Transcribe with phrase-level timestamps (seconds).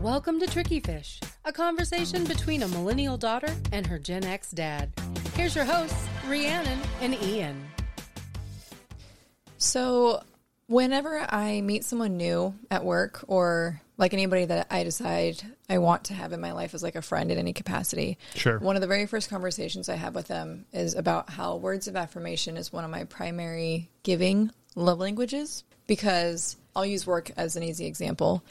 [0.00, 4.92] Welcome to Tricky Fish, a conversation between a millennial daughter and her Gen X dad.
[5.34, 7.66] Here's your hosts, Rhiannon and Ian.
[9.56, 10.22] So,
[10.68, 16.04] whenever I meet someone new at work or like anybody that I decide I want
[16.04, 18.58] to have in my life as like a friend in any capacity, Sure.
[18.60, 21.96] one of the very first conversations I have with them is about how words of
[21.96, 27.64] affirmation is one of my primary giving love languages because I'll use work as an
[27.64, 28.44] easy example.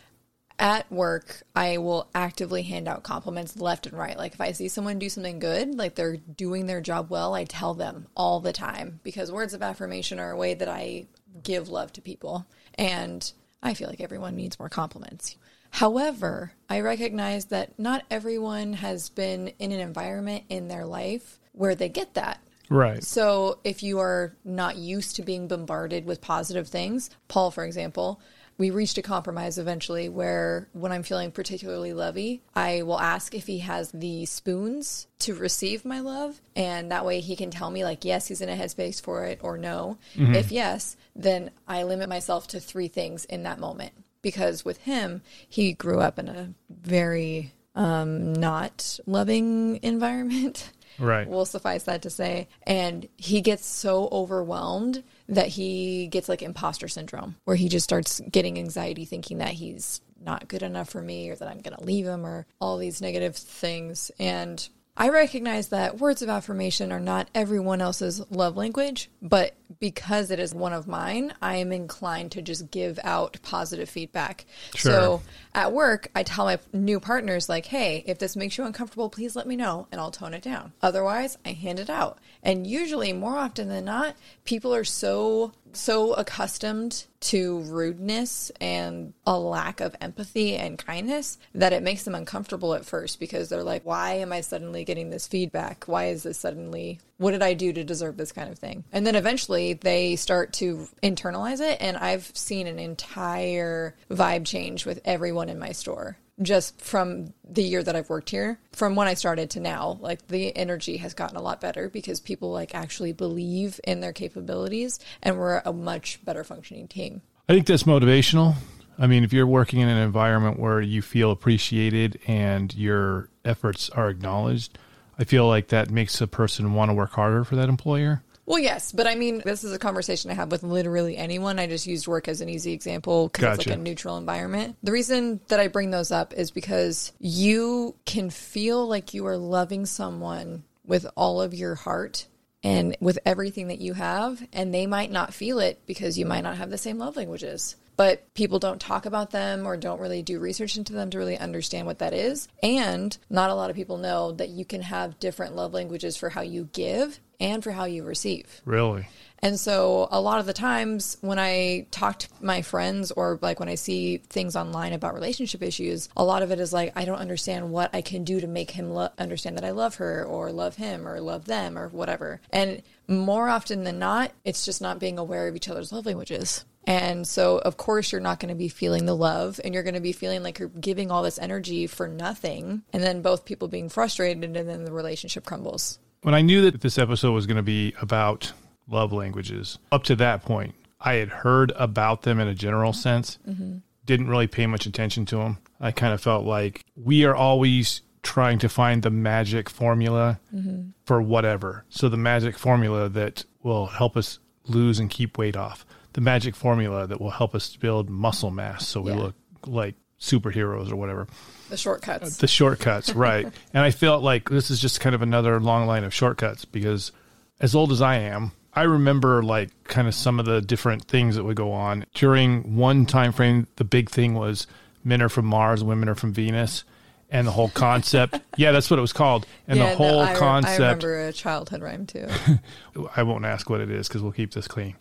[0.60, 4.18] At work, I will actively hand out compliments left and right.
[4.18, 7.44] Like if I see someone do something good, like they're doing their job well, I
[7.44, 11.06] tell them all the time because words of affirmation are a way that I
[11.44, 12.48] give love to people.
[12.74, 15.38] And I feel like everyone needs more compliments.
[15.70, 21.76] However, I recognize that not everyone has been in an environment in their life where
[21.76, 22.40] they get that.
[22.70, 23.04] Right.
[23.04, 28.20] So if you are not used to being bombarded with positive things, Paul, for example,
[28.58, 33.46] we reached a compromise eventually where when I'm feeling particularly lovey, I will ask if
[33.46, 36.42] he has the spoons to receive my love.
[36.56, 39.40] And that way he can tell me, like, yes, he's in a headspace for it
[39.44, 39.98] or no.
[40.36, 43.94] If yes, then I limit myself to three things in that moment.
[44.24, 50.72] Because with him, he grew up in a very um, not loving environment.
[50.98, 51.28] Right.
[51.30, 52.48] will suffice that to say.
[52.64, 58.22] And he gets so overwhelmed that he gets like imposter syndrome, where he just starts
[58.32, 61.84] getting anxiety thinking that he's not good enough for me or that I'm going to
[61.84, 64.12] leave him or all these negative things.
[64.20, 64.68] And
[65.00, 70.40] I recognize that words of affirmation are not everyone else's love language, but because it
[70.40, 74.46] is one of mine, I am inclined to just give out positive feedback.
[74.74, 74.92] Sure.
[74.92, 75.22] So
[75.54, 79.36] at work, I tell my new partners, like, hey, if this makes you uncomfortable, please
[79.36, 80.74] let me know and I'll tone it down.
[80.82, 82.18] Otherwise, I hand it out.
[82.42, 89.38] And usually, more often than not, people are so, so accustomed to rudeness and a
[89.38, 93.86] lack of empathy and kindness that it makes them uncomfortable at first because they're like,
[93.86, 95.86] why am I suddenly getting this feedback?
[95.86, 98.84] Why is this suddenly, what did I do to deserve this kind of thing?
[98.92, 101.78] And then eventually they start to internalize it.
[101.82, 107.64] And I've seen an entire vibe change with everyone in my store just from the
[107.64, 111.14] year that I've worked here, from when I started to now, like the energy has
[111.14, 115.74] gotten a lot better because people like actually believe in their capabilities and we're a
[115.74, 117.22] much better functioning team.
[117.50, 118.56] I think that's motivational.
[119.00, 123.90] I mean, if you're working in an environment where you feel appreciated and your efforts
[123.92, 124.78] are acknowledged,
[125.20, 128.24] I feel like that makes a person want to work harder for that employer.
[128.48, 131.60] Well, yes, but I mean, this is a conversation I have with literally anyone.
[131.60, 134.78] I just used work as an easy example because it's like a neutral environment.
[134.82, 139.38] The reason that I bring those up is because you can feel like you are
[139.38, 142.26] loving someone with all of your heart
[142.64, 146.42] and with everything that you have, and they might not feel it because you might
[146.42, 147.76] not have the same love languages.
[147.98, 151.38] But people don't talk about them or don't really do research into them to really
[151.38, 152.48] understand what that is.
[152.64, 156.30] And not a lot of people know that you can have different love languages for
[156.30, 158.62] how you give and for how you receive.
[158.66, 159.08] Really?
[159.40, 163.60] And so a lot of the times when I talk to my friends or like
[163.60, 167.06] when I see things online about relationship issues, a lot of it is like I
[167.06, 170.26] don't understand what I can do to make him lo- understand that I love her
[170.26, 172.42] or love him or love them or whatever.
[172.52, 176.66] And more often than not, it's just not being aware of each other's love languages.
[176.86, 179.94] And so, of course, you're not going to be feeling the love and you're going
[179.96, 182.82] to be feeling like you're giving all this energy for nothing.
[182.94, 186.00] And then both people being frustrated and then the relationship crumbles.
[186.28, 188.52] When I knew that this episode was going to be about
[188.90, 193.00] love languages, up to that point, I had heard about them in a general mm-hmm.
[193.00, 193.78] sense, mm-hmm.
[194.04, 195.60] didn't really pay much attention to them.
[195.80, 200.90] I kind of felt like we are always trying to find the magic formula mm-hmm.
[201.06, 201.86] for whatever.
[201.88, 206.58] So, the magic formula that will help us lose and keep weight off, the magic
[206.58, 209.18] formula that will help us build muscle mass so we Yeah.
[209.18, 209.36] look
[209.66, 211.28] like superheroes or whatever
[211.70, 212.38] The shortcuts.
[212.38, 213.46] the shortcuts, right.
[213.74, 217.12] and I felt like this is just kind of another long line of shortcuts because
[217.60, 221.36] as old as I am, I remember like kind of some of the different things
[221.36, 222.06] that would go on.
[222.14, 224.68] During one time frame, the big thing was
[225.04, 226.84] men are from Mars, women are from Venus.
[227.30, 229.46] And the whole concept, yeah, that's what it was called.
[229.68, 232.28] And the whole I, concept, I remember a childhood rhyme too.
[233.18, 234.96] I won't ask what it is because we'll keep this clean.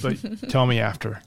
[0.00, 0.16] But
[0.48, 1.20] tell me after.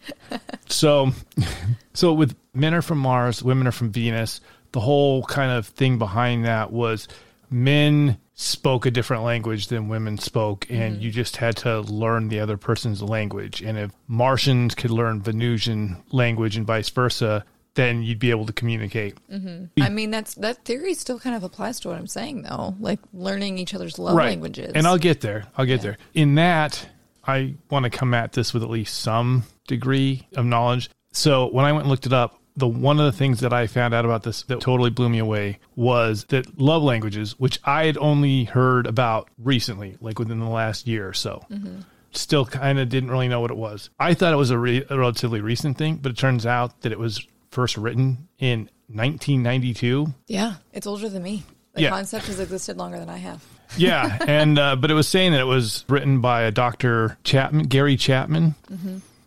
[0.67, 1.11] So,
[1.93, 4.41] so with men are from Mars, women are from Venus.
[4.71, 7.07] The whole kind of thing behind that was
[7.51, 11.01] men spoke a different language than women spoke, and mm-hmm.
[11.01, 13.61] you just had to learn the other person's language.
[13.61, 17.43] And if Martians could learn Venusian language and vice versa,
[17.75, 19.15] then you'd be able to communicate.
[19.31, 19.81] Mm-hmm.
[19.81, 22.75] I mean, that's that theory still kind of applies to what I'm saying, though.
[22.79, 24.73] Like learning each other's love languages.
[24.75, 25.45] And I'll get there.
[25.57, 25.97] I'll get there.
[26.13, 26.87] In that,
[27.25, 30.89] I want to come at this with at least some degree of knowledge.
[31.11, 33.67] So when I went and looked it up, the one of the things that I
[33.67, 37.85] found out about this that totally blew me away was that love languages, which I
[37.85, 41.45] had only heard about recently, like within the last year or so.
[41.49, 41.81] Mm-hmm.
[42.11, 43.89] Still kind of didn't really know what it was.
[43.99, 46.91] I thought it was a, re- a relatively recent thing, but it turns out that
[46.91, 50.13] it was first written in 1992.
[50.27, 51.43] Yeah, it's older than me.
[51.73, 51.89] The Yeah.
[51.89, 53.43] concept has existed longer than I have.
[53.77, 57.19] Yeah, and uh, but it was saying that it was written by a Dr.
[57.23, 58.55] Chapman, Gary Chapman,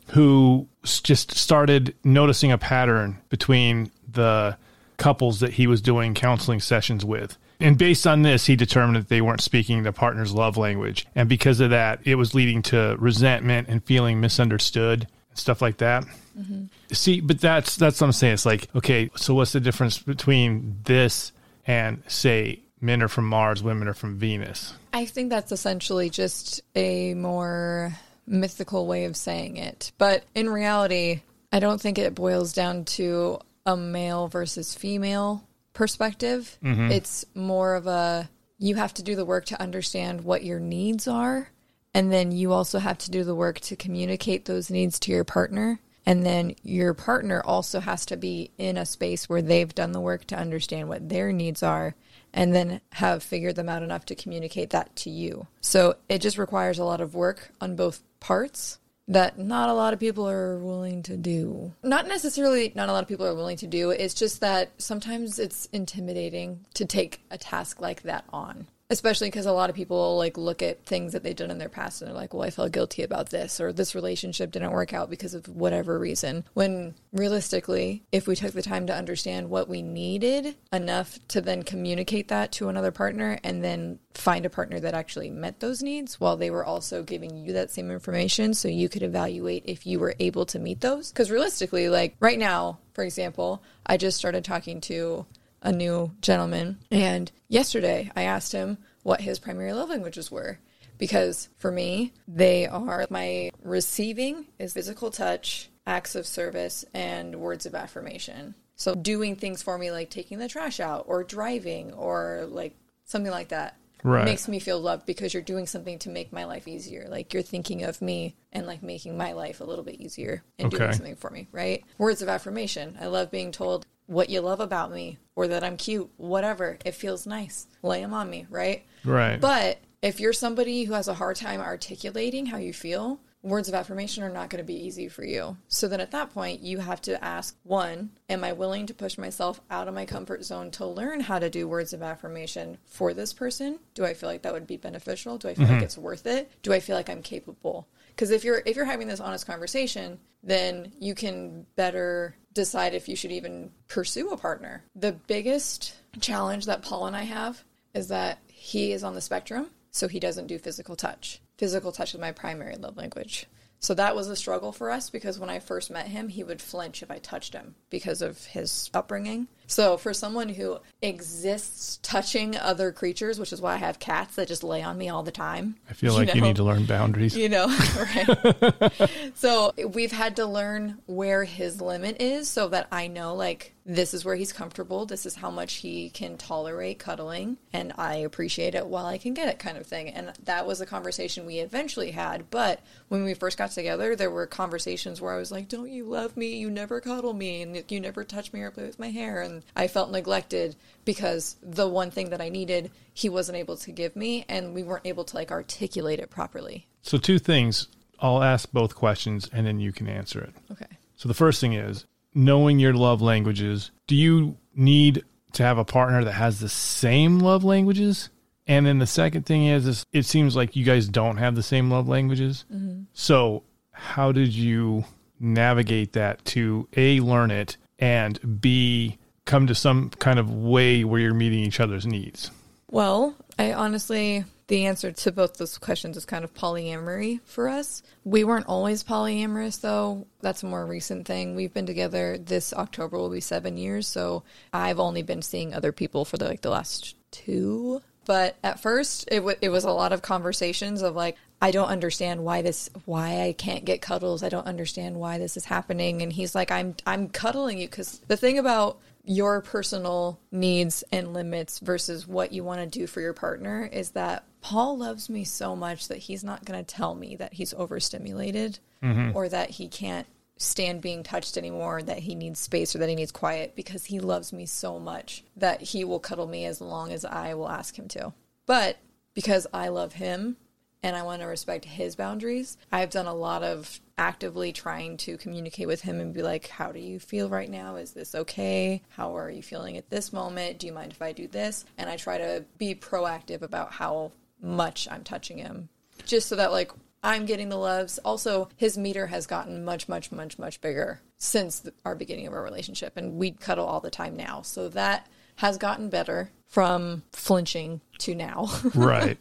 [0.09, 4.57] who just started noticing a pattern between the
[4.97, 7.39] couples that he was doing counseling sessions with.
[7.61, 11.07] And based on this, he determined that they weren't speaking the partner's love language.
[11.15, 15.77] And because of that, it was leading to resentment and feeling misunderstood and stuff like
[15.77, 16.05] that.
[16.39, 16.65] Mm-hmm.
[16.93, 18.35] See, but that's that's what I'm saying.
[18.35, 21.33] It's like, okay, so what's the difference between this
[21.67, 24.75] and say men are from Mars, women are from Venus?
[24.93, 27.93] I think that's essentially just a more
[28.27, 29.93] mythical way of saying it.
[29.99, 36.59] But in reality, I don't think it boils down to a male versus female perspective.
[36.63, 36.91] Mm-hmm.
[36.91, 38.29] It's more of a
[38.59, 41.49] you have to do the work to understand what your needs are.
[41.95, 45.25] And then you also have to do the work to communicate those needs to your
[45.25, 45.81] partner.
[46.05, 50.01] And then your partner also has to be in a space where they've done the
[50.01, 51.95] work to understand what their needs are
[52.33, 55.47] and then have figured them out enough to communicate that to you.
[55.61, 58.79] So it just requires a lot of work on both parts
[59.09, 61.73] that not a lot of people are willing to do.
[61.83, 63.91] Not necessarily not a lot of people are willing to do.
[63.91, 68.69] It's just that sometimes it's intimidating to take a task like that on.
[68.93, 71.71] Especially because a lot of people like look at things that they've done in their
[71.71, 74.93] past and they're like, well, I felt guilty about this, or this relationship didn't work
[74.93, 76.45] out because of whatever reason.
[76.53, 81.63] When realistically, if we took the time to understand what we needed enough to then
[81.63, 86.21] communicate that to another partner and then find a partner that actually met those needs
[86.21, 89.99] while they were also giving you that same information so you could evaluate if you
[89.99, 91.11] were able to meet those.
[91.11, 95.25] Because realistically, like right now, for example, I just started talking to
[95.63, 96.79] a new gentleman.
[96.91, 100.59] And yesterday I asked him what his primary love languages were.
[100.99, 107.67] Because for me, they are my receiving is physical touch, acts of service, and words
[107.67, 108.55] of affirmation.
[108.77, 113.33] So doing things for me like taking the trash out or driving or like something
[113.33, 113.77] like that.
[114.05, 114.25] Right.
[114.25, 117.07] Makes me feel loved because you're doing something to make my life easier.
[117.09, 120.71] Like you're thinking of me and like making my life a little bit easier and
[120.71, 121.85] doing something for me, right?
[121.99, 122.99] Words of affirmation.
[123.01, 126.79] I love being told what you love about me or that I'm cute, whatever.
[126.85, 127.67] It feels nice.
[127.83, 128.85] Lay them on me, right?
[129.05, 129.41] Right.
[129.41, 133.75] But if you're somebody who has a hard time articulating how you feel, words of
[133.75, 135.57] affirmation are not going to be easy for you.
[135.69, 139.19] So then at that point, you have to ask one, am I willing to push
[139.19, 143.15] myself out of my comfort zone to learn how to do words of affirmation for
[143.15, 143.79] this person?
[143.95, 145.39] Do I feel like that would be beneficial?
[145.39, 145.85] Do I feel like mm-hmm.
[145.85, 146.51] it's worth it?
[146.63, 147.89] Do I feel like I'm capable?
[148.11, 153.09] Because if you're if you're having this honest conversation, then you can better decide if
[153.09, 154.85] you should even pursue a partner.
[154.95, 157.65] The biggest challenge that Paul and I have
[157.95, 161.41] is that he is on the spectrum, so he doesn't do physical touch.
[161.59, 163.47] Physical touch is my primary love language.
[163.83, 166.63] So that was a struggle for us because when I first met him, he would
[166.63, 169.49] flinch if I touched him because of his upbringing.
[169.67, 174.47] So for someone who exists touching other creatures, which is why I have cats that
[174.47, 175.77] just lay on me all the time.
[175.91, 176.47] I feel like you know?
[176.47, 177.37] need to learn boundaries.
[177.37, 183.07] you know right so we've had to learn where his limit is so that i
[183.07, 185.07] know like this is where he's comfortable.
[185.07, 189.35] This is how much he can tolerate cuddling and i appreciate it while i can
[189.35, 190.09] get it kind of thing.
[190.09, 194.31] And that was a conversation we eventually had but when we first got together there
[194.31, 196.57] were conversations where i was like don't you love me?
[196.57, 199.43] You never cuddle me and you never touch me or play with my hair.
[199.43, 203.93] And i felt neglected because the one thing that i needed he wasn't able to
[203.93, 206.87] give me and we weren't able to like articulate it properly.
[207.03, 207.89] So, two things.
[208.21, 210.55] I'll ask both questions and then you can answer it.
[210.71, 210.87] okay.
[211.17, 213.91] So, the first thing is knowing your love languages.
[214.07, 218.31] Do you need to have a partner that has the same love languages?
[218.67, 221.63] And then the second thing is, is it seems like you guys don't have the
[221.63, 222.65] same love languages.
[222.73, 223.03] Mm-hmm.
[223.13, 225.05] So, how did you
[225.41, 231.21] navigate that to A, learn it, and B, come to some kind of way where
[231.21, 232.51] you're meeting each other's needs?
[232.91, 238.03] Well, I honestly, the answer to both those questions is kind of polyamory for us.
[238.25, 240.27] We weren't always polyamorous, though.
[240.41, 241.55] That's a more recent thing.
[241.55, 245.93] We've been together this October will be seven years, so I've only been seeing other
[245.93, 248.01] people for the, like the last two.
[248.25, 251.89] But at first, it w- it was a lot of conversations of like, I don't
[251.89, 254.43] understand why this, why I can't get cuddles.
[254.43, 256.23] I don't understand why this is happening.
[256.23, 261.33] And he's like, I'm, I'm cuddling you because the thing about your personal needs and
[261.33, 265.45] limits versus what you want to do for your partner is that Paul loves me
[265.45, 269.37] so much that he's not going to tell me that he's overstimulated mm-hmm.
[269.37, 270.27] or that he can't
[270.57, 274.21] stand being touched anymore, that he needs space or that he needs quiet because he
[274.21, 277.99] loves me so much that he will cuddle me as long as I will ask
[277.99, 278.33] him to.
[278.67, 278.99] But
[279.35, 280.57] because I love him
[281.03, 285.37] and I want to respect his boundaries, I've done a lot of actively trying to
[285.37, 287.97] communicate with him and be like, How do you feel right now?
[287.97, 289.03] Is this okay?
[289.11, 290.79] How are you feeling at this moment?
[290.79, 291.85] Do you mind if I do this?
[291.99, 295.89] And I try to be proactive about how much I'm touching him
[296.25, 296.93] just so that, like,
[297.23, 298.19] I'm getting the loves.
[298.19, 302.53] Also, his meter has gotten much, much, much, much bigger since the, our beginning of
[302.53, 304.63] our relationship, and we cuddle all the time now.
[304.63, 308.69] So that has gotten better from flinching to now.
[308.95, 309.39] Right.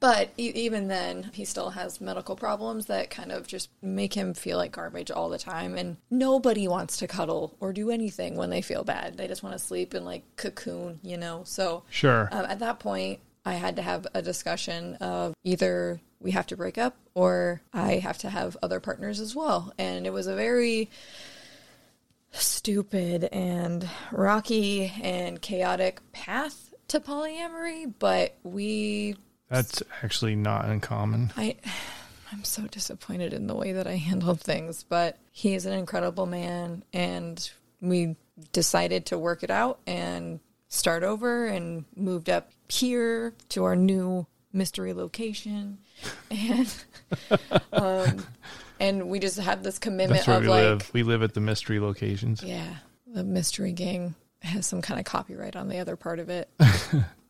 [0.00, 4.32] But e- even then, he still has medical problems that kind of just make him
[4.34, 5.76] feel like garbage all the time.
[5.76, 9.16] And nobody wants to cuddle or do anything when they feel bad.
[9.16, 11.42] They just want to sleep and like cocoon, you know?
[11.44, 12.28] So Sure.
[12.30, 16.56] um, at that point, I had to have a discussion of either we have to
[16.56, 19.72] break up or I have to have other partners as well.
[19.78, 20.90] And it was a very
[22.30, 29.16] stupid and rocky and chaotic path to polyamory, but we
[29.48, 31.32] That's actually not uncommon.
[31.36, 31.56] I
[32.32, 36.26] I'm so disappointed in the way that I handled things, but he is an incredible
[36.26, 37.50] man and
[37.80, 38.16] we
[38.52, 44.26] decided to work it out and start over and moved up here to our new
[44.52, 45.78] mystery location
[46.30, 46.84] and
[47.72, 48.24] um
[48.80, 50.90] and we just have this commitment That's where of we like live.
[50.92, 52.42] We live at the mystery locations.
[52.42, 52.76] yeah,
[53.06, 56.50] the mystery gang has some kind of copyright on the other part of it.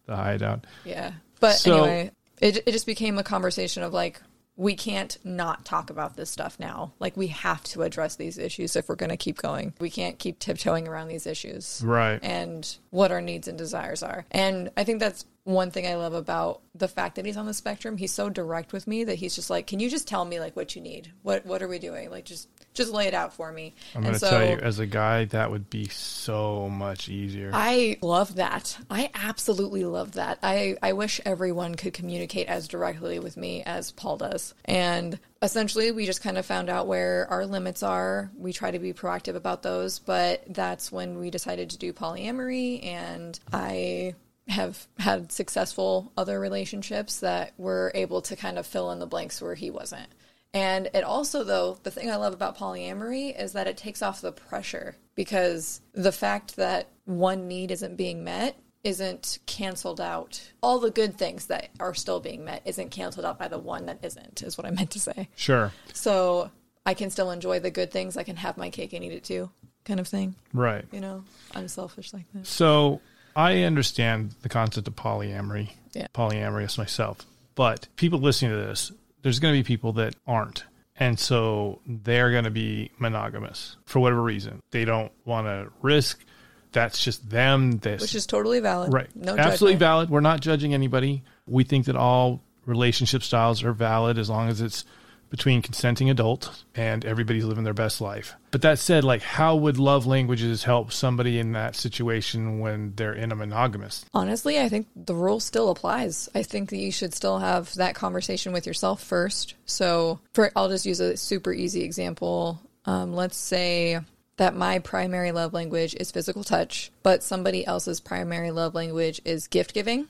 [0.08, 0.66] The hideout.
[0.86, 1.12] Yeah.
[1.40, 4.20] But So- anyway, it, it just became a conversation of like,
[4.56, 6.92] we can't not talk about this stuff now.
[6.98, 9.72] Like, we have to address these issues if we're going to keep going.
[9.78, 12.18] We can't keep tiptoeing around these issues Right.
[12.24, 14.24] and what our needs and desires are.
[14.32, 17.54] And I think that's one thing I love about the fact that he's on the
[17.54, 17.98] spectrum.
[17.98, 20.56] He's so direct with me that he's just like, "Can you just tell me like
[20.56, 21.12] what you need?
[21.22, 22.10] What what are we doing?
[22.10, 24.86] Like just just lay it out for me." I'm going to tell you, as a
[24.86, 27.50] guy, that would be so much easier.
[27.52, 28.78] I love that.
[28.88, 30.38] I absolutely love that.
[30.42, 34.54] I, I wish everyone could communicate as directly with me as Paul does.
[34.64, 38.30] And essentially, we just kind of found out where our limits are.
[38.36, 42.84] We try to be proactive about those, but that's when we decided to do polyamory.
[42.84, 44.14] And I
[44.48, 49.42] have had successful other relationships that were able to kind of fill in the blanks
[49.42, 50.08] where he wasn't.
[50.54, 54.20] And it also, though, the thing I love about polyamory is that it takes off
[54.22, 60.40] the pressure because the fact that one need isn't being met isn't canceled out.
[60.62, 63.86] All the good things that are still being met isn't canceled out by the one
[63.86, 65.28] that isn't, is what I meant to say.
[65.36, 65.72] sure.
[65.92, 66.50] So
[66.86, 68.16] I can still enjoy the good things.
[68.16, 69.50] I can have my cake and eat it too,
[69.84, 70.34] kind of thing.
[70.54, 70.84] Right.
[70.92, 71.24] You know,
[71.54, 72.46] I'm selfish like that.
[72.46, 73.00] So
[73.36, 76.06] I understand the concept of polyamory, Yeah.
[76.14, 77.26] polyamorous myself.
[77.56, 80.64] But people listening to this, there's going to be people that aren't.
[81.00, 84.60] And so they're going to be monogamous for whatever reason.
[84.72, 86.24] They don't want to risk.
[86.72, 87.78] That's just them.
[87.78, 88.92] This, Which is totally valid.
[88.92, 89.08] right.
[89.14, 89.78] No Absolutely judgment.
[89.80, 90.10] valid.
[90.10, 91.22] We're not judging anybody.
[91.46, 94.84] We think that all relationship styles are valid as long as it's
[95.30, 98.34] between consenting adults and everybody's living their best life.
[98.50, 103.12] But that said, like how would love languages help somebody in that situation when they're
[103.12, 104.04] in a monogamous?
[104.14, 106.28] Honestly, I think the rule still applies.
[106.34, 109.54] I think that you should still have that conversation with yourself first.
[109.66, 112.60] So, for I'll just use a super easy example.
[112.84, 114.00] Um, let's say
[114.38, 119.48] that my primary love language is physical touch, but somebody else's primary love language is
[119.48, 120.06] gift giving.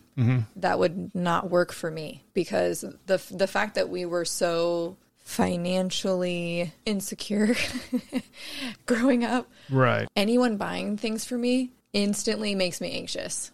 [0.56, 4.96] That would not work for me because the the fact that we were so
[5.28, 7.54] financially insecure
[8.86, 10.08] growing up Right.
[10.16, 13.50] anyone buying things for me instantly makes me anxious.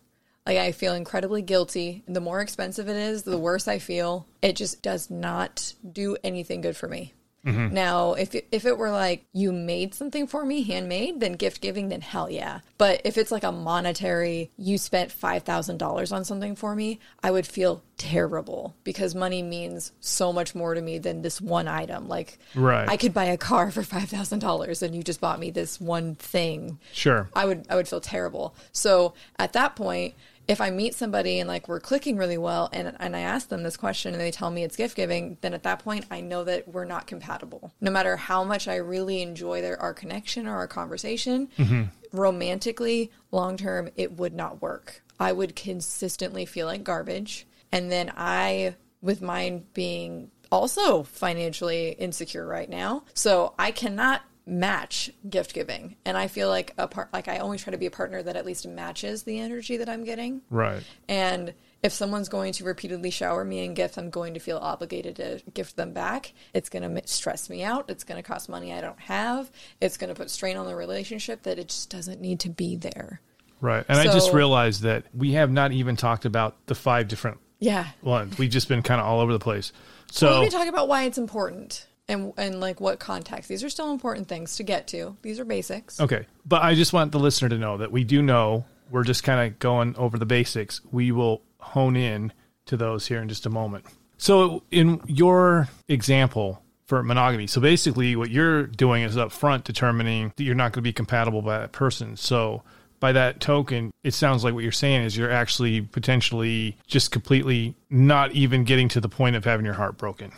[0.46, 2.04] Like I feel incredibly guilty.
[2.06, 4.26] The more expensive it is, the worse I feel.
[4.40, 7.12] It just does not do anything good for me.
[7.44, 7.74] Mm-hmm.
[7.74, 11.60] Now, if it, if it were like you made something for me, handmade, then gift
[11.60, 12.60] giving, then hell yeah.
[12.78, 17.00] But if it's like a monetary, you spent five thousand dollars on something for me,
[17.22, 21.68] I would feel terrible because money means so much more to me than this one
[21.68, 22.08] item.
[22.08, 22.88] Like, Right.
[22.88, 25.80] I could buy a car for five thousand dollars, and you just bought me this
[25.80, 26.78] one thing.
[26.92, 27.28] Sure.
[27.34, 28.54] I would I would feel terrible.
[28.72, 30.14] So at that point,
[30.46, 33.62] if I meet somebody and like we're clicking really well and and I ask them
[33.62, 36.44] this question and they tell me it's gift giving, then at that point I know
[36.44, 37.72] that we're not compatible.
[37.80, 41.84] No matter how much I really enjoy their our connection or our conversation, mm-hmm.
[42.12, 45.02] romantically, long term, it would not work.
[45.18, 47.46] I would consistently feel like garbage.
[47.72, 55.10] And then I, with mine being also financially insecure right now, so I cannot match
[55.28, 55.96] gift giving.
[56.04, 58.36] And I feel like a part, like I always try to be a partner that
[58.36, 60.42] at least matches the energy that I'm getting.
[60.50, 60.82] Right.
[61.08, 65.16] And if someone's going to repeatedly shower me in gifts, I'm going to feel obligated
[65.16, 66.32] to gift them back.
[66.52, 67.86] It's going to stress me out.
[67.88, 69.50] It's going to cost money I don't have.
[69.80, 72.76] It's going to put strain on the relationship that it just doesn't need to be
[72.76, 73.20] there.
[73.60, 73.84] Right.
[73.88, 77.86] And I just realized that we have not even talked about the five different Yeah.
[78.02, 78.36] ones.
[78.36, 79.72] We've just been kind of all over the place.
[79.74, 83.48] Well, So, let me talk about why it's important and and like what context.
[83.48, 85.16] These are still important things to get to.
[85.22, 86.00] These are basics.
[86.00, 86.26] okay.
[86.46, 89.46] But I just want the listener to know that we do know we're just kind
[89.46, 90.80] of going over the basics.
[90.92, 92.32] We will hone in
[92.66, 93.84] to those here in just a moment.
[94.18, 100.32] So, in your example for monogamy, so basically what you're doing is up front determining
[100.36, 102.16] that you're not going to be compatible by that person.
[102.16, 102.62] So,
[103.00, 107.74] by that token, it sounds like what you're saying is you're actually potentially just completely
[107.90, 110.30] not even getting to the point of having your heart broken.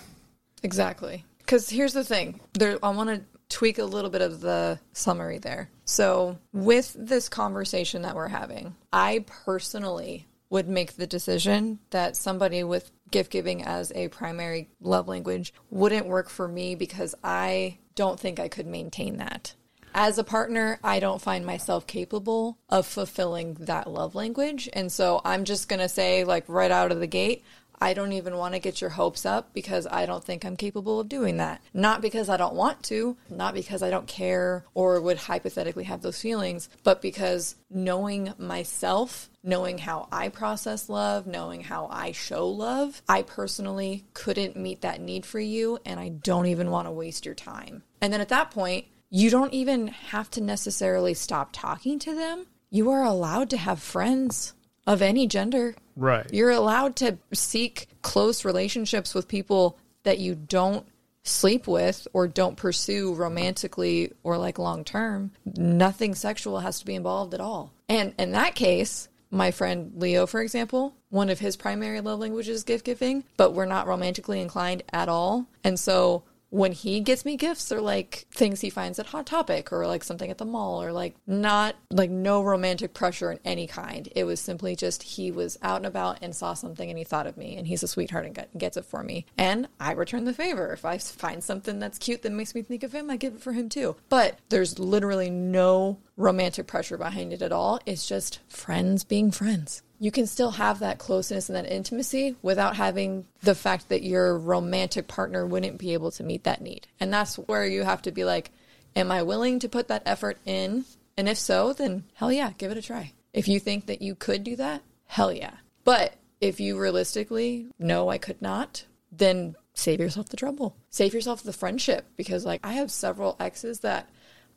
[0.63, 1.26] Exactly.
[1.47, 2.41] Because here's the thing.
[2.55, 5.71] There, I want to tweak a little bit of the summary there.
[5.85, 12.65] So, with this conversation that we're having, I personally would make the decision that somebody
[12.65, 18.19] with gift giving as a primary love language wouldn't work for me because I don't
[18.19, 19.55] think I could maintain that.
[19.95, 24.69] As a partner, I don't find myself capable of fulfilling that love language.
[24.75, 27.45] And so I'm just going to say, like, right out of the gate,
[27.81, 31.01] I don't even want to get your hopes up because I don't think I'm capable
[31.01, 31.63] of doing that.
[31.75, 36.03] Not because I don't want to, not because I don't care or would hypothetically have
[36.03, 42.49] those feelings, but because knowing myself, knowing how I process love, knowing how I show
[42.49, 46.93] love, I personally couldn't meet that need for you and I don't even want to
[46.93, 47.83] waste your time.
[48.01, 52.47] And then at that point, you don't even have to necessarily stop talking to them.
[52.71, 54.53] You are allowed to have friends
[54.87, 55.75] of any gender.
[55.97, 56.27] Right.
[56.33, 60.87] You're allowed to seek close relationships with people that you don't
[61.25, 65.33] sleep with or don't pursue romantically or like long term.
[65.45, 67.73] Nothing sexual has to be involved at all.
[67.89, 72.59] And in that case, my friend Leo, for example, one of his primary love languages
[72.59, 75.47] is gift giving, but we're not romantically inclined at all.
[75.65, 76.23] And so
[76.57, 80.03] when he gets me gifts, they're like things he finds at Hot Topic or like
[80.03, 84.09] something at the mall or like not like no romantic pressure in any kind.
[84.17, 87.27] It was simply just he was out and about and saw something and he thought
[87.27, 89.27] of me and he's a sweetheart and gets it for me.
[89.37, 90.73] And I return the favor.
[90.73, 93.43] If I find something that's cute that makes me think of him, I give it
[93.43, 93.97] for him too.
[94.09, 97.81] But there's literally no romantic pressure behind it at all.
[97.85, 102.77] It's just friends being friends you can still have that closeness and that intimacy without
[102.77, 106.87] having the fact that your romantic partner wouldn't be able to meet that need.
[107.01, 108.51] And that's where you have to be like,
[108.95, 110.85] am I willing to put that effort in?
[111.17, 113.13] And if so, then hell yeah, give it a try.
[113.33, 115.55] If you think that you could do that, hell yeah.
[115.85, 120.77] But if you realistically know I could not, then save yourself the trouble.
[120.91, 124.09] Save yourself the friendship because like I have several exes that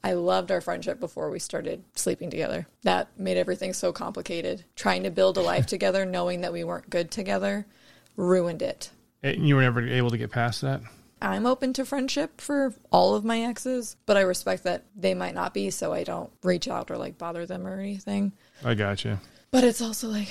[0.04, 2.68] I loved our friendship before we started sleeping together.
[2.84, 4.64] That made everything so complicated.
[4.76, 7.66] Trying to build a life together, knowing that we weren't good together,
[8.16, 8.92] ruined it.
[9.22, 10.82] And you were never able to get past that?
[11.22, 15.36] I'm open to friendship for all of my exes, but I respect that they might
[15.36, 18.32] not be, so I don't reach out or like bother them or anything.
[18.64, 19.20] I got you.
[19.52, 20.30] But it's also like,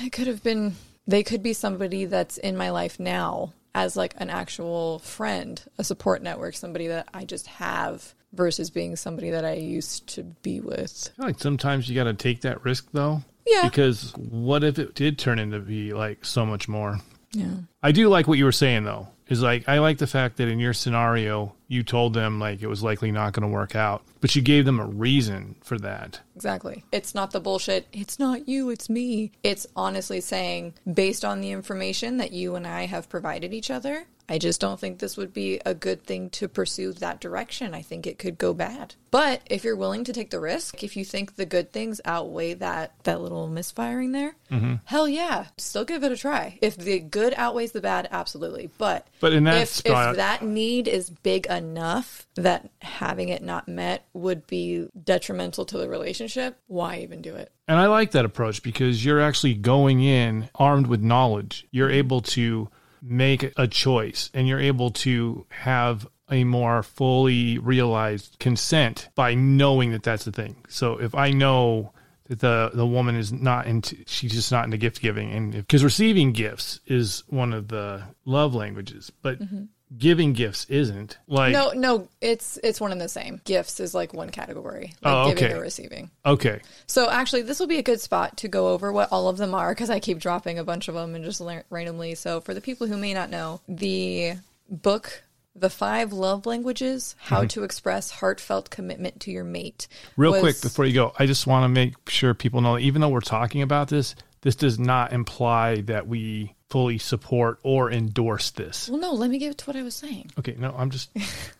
[0.00, 4.14] it could have been, they could be somebody that's in my life now as like
[4.18, 9.44] an actual friend, a support network, somebody that I just have versus being somebody that
[9.44, 11.10] I used to be with.
[11.16, 13.22] Like sometimes you got to take that risk though.
[13.46, 13.62] Yeah.
[13.64, 17.00] Because what if it did turn into be like so much more?
[17.32, 17.54] Yeah.
[17.82, 19.08] I do like what you were saying though.
[19.28, 22.66] Is like I like the fact that in your scenario you told them like it
[22.66, 26.20] was likely not going to work out, but you gave them a reason for that.
[26.34, 26.82] Exactly.
[26.92, 29.32] It's not the bullshit, it's not you, it's me.
[29.42, 34.06] It's honestly saying, based on the information that you and I have provided each other,
[34.28, 37.74] I just don't think this would be a good thing to pursue that direction.
[37.74, 38.94] I think it could go bad.
[39.10, 42.54] But if you're willing to take the risk, if you think the good things outweigh
[42.54, 44.74] that that little misfiring there, mm-hmm.
[44.84, 46.58] hell yeah, still give it a try.
[46.60, 48.68] If the good outweighs the bad, absolutely.
[48.76, 53.42] But But in that if, spot- if that need is big enough that having it
[53.42, 57.50] not met would be detrimental to the relationship, why even do it?
[57.66, 61.66] And I like that approach because you're actually going in armed with knowledge.
[61.70, 62.68] You're able to
[63.02, 69.92] make a choice and you're able to have a more fully realized consent by knowing
[69.92, 70.56] that that's the thing.
[70.68, 71.92] So if I know
[72.28, 75.82] that the the woman is not into she's just not into gift giving and because
[75.82, 79.64] receiving gifts is one of the love languages, but mm-hmm.
[79.96, 81.16] Giving gifts isn't.
[81.26, 83.40] Like No, no, it's it's one and the same.
[83.44, 85.54] Gifts is like one category, like Oh, giving okay.
[85.54, 86.10] or receiving.
[86.26, 86.60] okay.
[86.86, 89.54] So actually, this will be a good spot to go over what all of them
[89.54, 92.14] are because I keep dropping a bunch of them and just la- randomly.
[92.14, 94.34] So for the people who may not know, the
[94.68, 95.22] book.
[95.56, 97.48] The Five Love Languages: How mm-hmm.
[97.48, 99.88] to Express Heartfelt Commitment to Your Mate.
[100.16, 103.00] Real was- quick before you go, I just want to make sure people know even
[103.00, 108.50] though we're talking about this, this does not imply that we fully support or endorse
[108.50, 108.88] this.
[108.88, 110.30] Well, no, let me get to what I was saying.
[110.38, 111.10] Okay, no, I'm just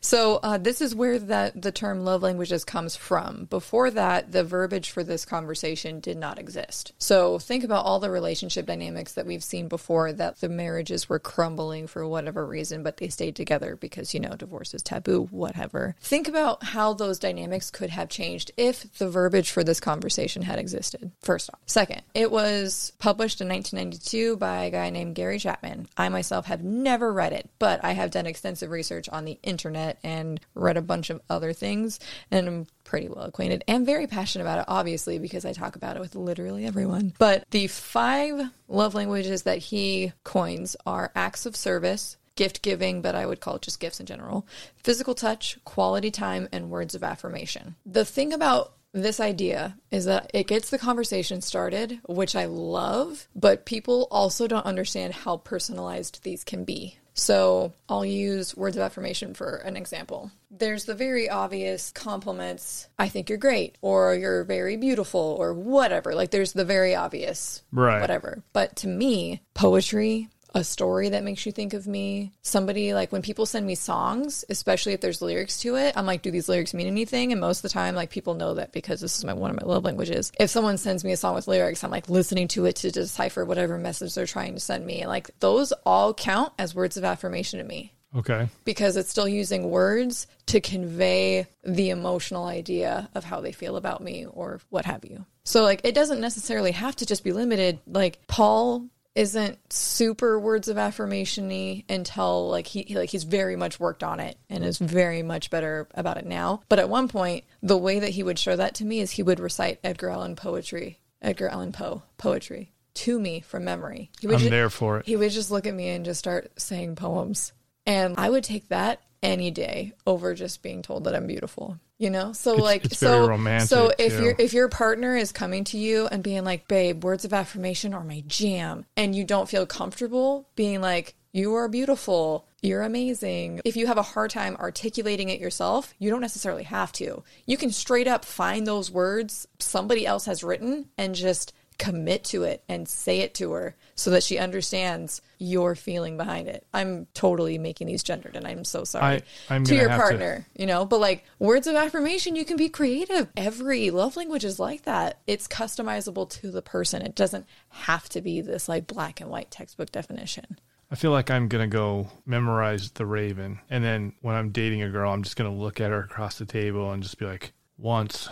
[0.00, 3.46] So uh, this is where that the term love languages comes from.
[3.46, 6.92] Before that, the verbiage for this conversation did not exist.
[6.98, 11.18] So think about all the relationship dynamics that we've seen before that the marriages were
[11.18, 15.96] crumbling for whatever reason, but they stayed together because you know divorce is taboo, whatever.
[16.00, 20.58] Think about how those dynamics could have changed if the verbiage for this conversation had
[20.58, 21.10] existed.
[21.20, 25.88] First off, second, it was published in 1992 by a guy named Gary Chapman.
[25.96, 29.69] I myself have never read it, but I have done extensive research on the internet
[29.76, 31.98] and read a bunch of other things
[32.30, 35.96] and I'm pretty well acquainted and very passionate about it, obviously, because I talk about
[35.96, 37.14] it with literally everyone.
[37.18, 43.14] But the five love languages that he coins are acts of service, gift giving, but
[43.14, 47.04] I would call it just gifts in general, physical touch, quality time, and words of
[47.04, 47.76] affirmation.
[47.84, 53.28] The thing about this idea is that it gets the conversation started, which I love,
[53.36, 56.98] but people also don't understand how personalized these can be.
[57.20, 60.30] So I'll use words of affirmation for an example.
[60.50, 66.14] There's the very obvious compliments, I think you're great, or you're very beautiful, or whatever.
[66.14, 68.00] Like there's the very obvious, Right.
[68.00, 68.42] whatever.
[68.54, 73.22] But to me, poetry, a story that makes you think of me, somebody like when
[73.22, 76.74] people send me songs, especially if there's lyrics to it, I'm like, do these lyrics
[76.74, 77.32] mean anything?
[77.32, 79.60] And most of the time, like people know that because this is my one of
[79.60, 80.32] my love languages.
[80.38, 83.44] If someone sends me a song with lyrics, I'm like listening to it to decipher
[83.44, 85.00] whatever message they're trying to send me.
[85.00, 88.48] And like those all count as words of affirmation to me okay.
[88.64, 94.02] because it's still using words to convey the emotional idea of how they feel about
[94.02, 95.24] me or what have you.
[95.44, 97.78] So like it doesn't necessarily have to just be limited.
[97.86, 103.80] Like Paul isn't super words of affirmation-y until like he he- like he's very much
[103.80, 106.62] worked on it and is very much better about it now.
[106.68, 109.22] But at one point, the way that he would show that to me is he
[109.22, 114.10] would recite Edgar Allan poetry, Edgar Allan Poe poetry to me from memory.
[114.20, 115.06] He would I'm ju- there for it.
[115.06, 117.52] he would just look at me and just start saying poems.
[117.86, 121.78] And I would take that any day over just being told that I'm beautiful.
[122.00, 122.32] You know?
[122.32, 123.26] So like it's so
[123.68, 127.26] so if your if your partner is coming to you and being like, "Babe, words
[127.26, 132.46] of affirmation are my jam." And you don't feel comfortable being like, "You are beautiful.
[132.62, 136.90] You're amazing." If you have a hard time articulating it yourself, you don't necessarily have
[136.92, 137.22] to.
[137.44, 142.44] You can straight up find those words somebody else has written and just commit to
[142.44, 146.64] it and say it to her so that she understands your feeling behind it.
[146.72, 150.46] I'm totally making these gendered and I'm so sorry I- to your have to- partner,
[150.54, 153.28] you know, but like words of affirmation, you can be creative.
[153.36, 155.18] Every love language is like that.
[155.26, 157.02] It's customizable to the person.
[157.02, 160.58] It doesn't have to be this like black and white textbook definition.
[160.90, 164.90] I feel like I'm gonna go memorize the Raven, and then when I'm dating a
[164.90, 168.28] girl, I'm just gonna look at her across the table and just be like, "Once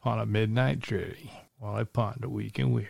[0.00, 1.30] upon a midnight dreary,
[1.62, 2.88] while I ponder weak and weary."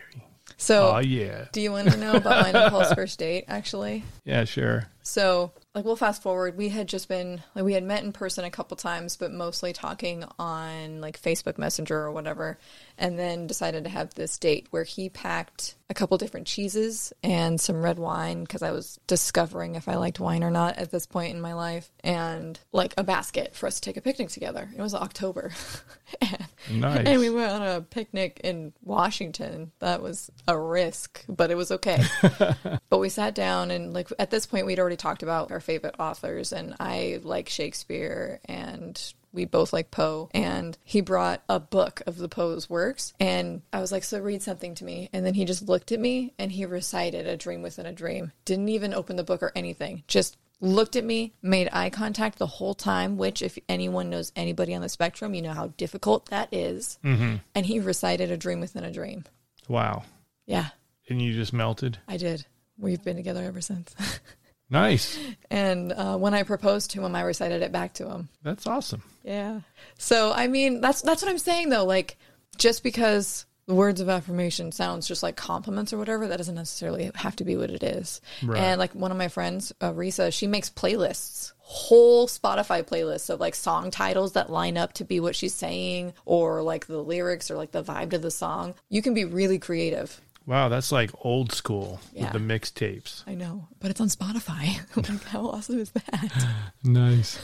[0.57, 4.03] So, Oh yeah, do you want to know about my and Paul's first date actually?
[4.25, 4.87] yeah, sure.
[5.01, 6.57] So, like, we'll fast forward.
[6.57, 9.73] We had just been, like, we had met in person a couple times, but mostly
[9.73, 12.57] talking on, like, Facebook Messenger or whatever.
[12.97, 17.59] And then decided to have this date where he packed a couple different cheeses and
[17.59, 21.05] some red wine because I was discovering if I liked wine or not at this
[21.05, 21.91] point in my life.
[22.03, 24.69] And, like, a basket for us to take a picnic together.
[24.75, 25.51] It was October.
[26.21, 26.47] and,
[26.81, 27.05] Nice.
[27.05, 29.71] and we went on a picnic in Washington.
[29.79, 32.03] That was a risk, but it was okay.
[32.89, 35.95] But we sat down and like at this point we'd already talked about our favorite
[35.99, 39.01] authors and I like Shakespeare and
[39.33, 43.81] we both like Poe and he brought a book of the Poe's works and I
[43.81, 45.09] was like so read something to me.
[45.11, 48.31] And then he just looked at me and he recited a dream within a dream.
[48.45, 50.03] Didn't even open the book or anything.
[50.07, 54.73] Just looked at me made eye contact the whole time which if anyone knows anybody
[54.73, 56.99] on the spectrum you know how difficult that is.
[57.03, 57.37] Mm-hmm.
[57.53, 59.25] and he recited a dream within a dream.
[59.67, 60.03] Wow,
[60.45, 60.69] yeah.
[61.09, 61.97] And you just melted.
[62.07, 62.45] I did.
[62.77, 63.93] We've been together ever since
[64.73, 65.19] Nice.
[65.51, 68.27] And uh, when I proposed to him, I recited it back to him.
[68.41, 69.03] That's awesome.
[69.23, 69.61] Yeah.
[69.99, 71.85] So I mean, that's that's what I'm saying though.
[71.85, 72.17] Like,
[72.57, 77.11] just because the words of affirmation sounds just like compliments or whatever, that doesn't necessarily
[77.13, 78.19] have to be what it is.
[78.41, 78.59] Right.
[78.59, 83.39] And like one of my friends, uh, Risa, she makes playlists, whole Spotify playlists of
[83.39, 87.51] like song titles that line up to be what she's saying, or like the lyrics
[87.51, 88.73] or like the vibe to the song.
[88.89, 90.19] You can be really creative.
[90.45, 92.23] Wow, that's like old school Yeah.
[92.23, 93.23] with the mixtapes.
[93.25, 94.77] I know, but it's on Spotify.
[94.97, 96.47] like, how awesome is that?
[96.83, 97.39] Nice.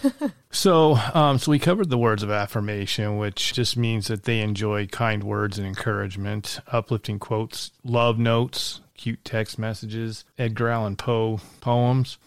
[0.52, 4.86] so, um, so we covered the words of affirmation, which just means that they enjoy
[4.88, 12.18] kind words and encouragement, uplifting quotes, love notes, cute text messages, Edgar Allan Poe poems,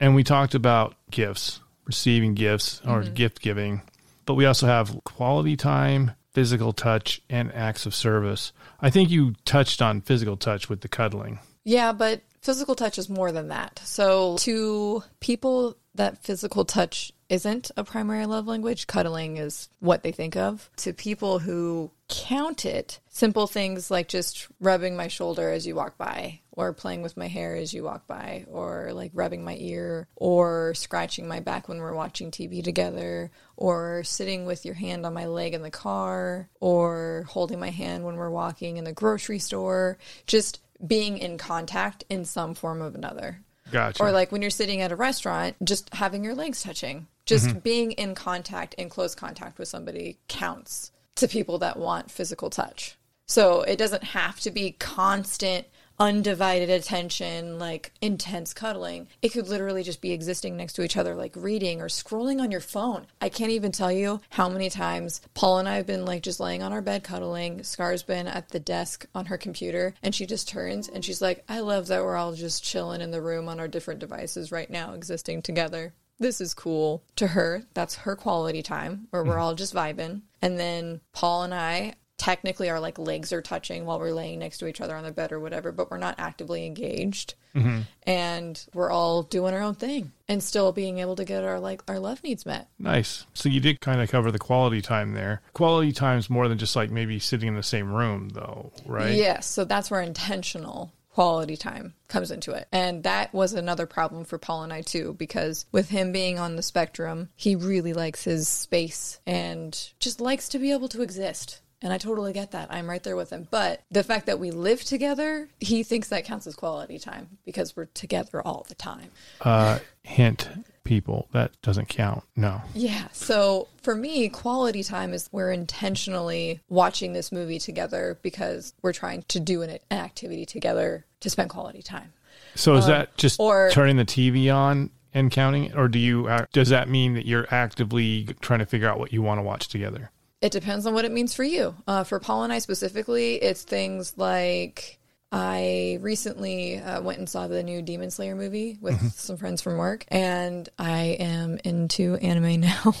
[0.00, 3.82] and we talked about gifts, receiving gifts or gift giving.
[4.24, 8.50] But we also have quality time, physical touch and acts of service.
[8.80, 11.38] I think you touched on physical touch with the cuddling.
[11.64, 13.78] Yeah, but physical touch is more than that.
[13.84, 20.12] So, to people that physical touch isn't a primary love language, cuddling is what they
[20.12, 20.70] think of.
[20.76, 25.98] To people who count it, simple things like just rubbing my shoulder as you walk
[25.98, 30.08] by, or playing with my hair as you walk by, or like rubbing my ear,
[30.16, 35.12] or scratching my back when we're watching TV together, or sitting with your hand on
[35.12, 39.38] my leg in the car, or holding my hand when we're walking in the grocery
[39.38, 39.98] store.
[40.26, 43.42] Just being in contact in some form of another.
[43.70, 44.02] Gotcha.
[44.02, 47.58] Or like when you're sitting at a restaurant, just having your legs touching, just mm-hmm.
[47.60, 52.96] being in contact, in close contact with somebody counts to people that want physical touch.
[53.26, 55.66] So it doesn't have to be constant,
[56.00, 59.06] undivided attention, like intense cuddling.
[59.20, 62.50] It could literally just be existing next to each other, like reading or scrolling on
[62.50, 63.06] your phone.
[63.20, 66.40] I can't even tell you how many times Paul and I have been like just
[66.40, 67.62] laying on our bed cuddling.
[67.62, 71.44] Scar's been at the desk on her computer, and she just turns and she's like,
[71.48, 74.70] I love that we're all just chilling in the room on our different devices right
[74.70, 75.92] now, existing together.
[76.18, 77.02] This is cool.
[77.16, 79.40] To her, that's her quality time where we're mm.
[79.40, 80.20] all just vibing.
[80.42, 84.58] And then Paul and I technically our like legs are touching while we're laying next
[84.58, 87.32] to each other on the bed or whatever, but we're not actively engaged.
[87.54, 87.80] Mm-hmm.
[88.02, 91.82] And we're all doing our own thing and still being able to get our like
[91.88, 92.68] our love needs met.
[92.78, 93.24] Nice.
[93.32, 95.40] So you did kind of cover the quality time there.
[95.54, 99.14] Quality time's more than just like maybe sitting in the same room, though, right?
[99.14, 102.68] Yes, so that's where intentional quality time comes into it.
[102.70, 106.56] And that was another problem for Paul and I too because with him being on
[106.56, 111.62] the spectrum, he really likes his space and just likes to be able to exist.
[111.82, 112.68] And I totally get that.
[112.70, 113.48] I'm right there with him.
[113.50, 117.74] But the fact that we live together, he thinks that counts as quality time because
[117.74, 119.10] we're together all the time.
[119.40, 120.50] Uh, hint,
[120.84, 122.24] people, that doesn't count.
[122.36, 122.60] No.
[122.74, 123.08] Yeah.
[123.12, 129.22] So for me, quality time is we're intentionally watching this movie together because we're trying
[129.28, 132.12] to do an, an activity together to spend quality time.
[132.56, 136.28] So is that just or- turning the TV on and counting it, or do you?
[136.52, 139.68] Does that mean that you're actively trying to figure out what you want to watch
[139.68, 140.10] together?
[140.40, 141.74] It depends on what it means for you.
[141.86, 145.00] Uh, for Paul and I specifically, it's things like
[145.32, 149.76] I recently uh, went and saw the new Demon Slayer movie with some friends from
[149.76, 152.94] work, and I am into anime now.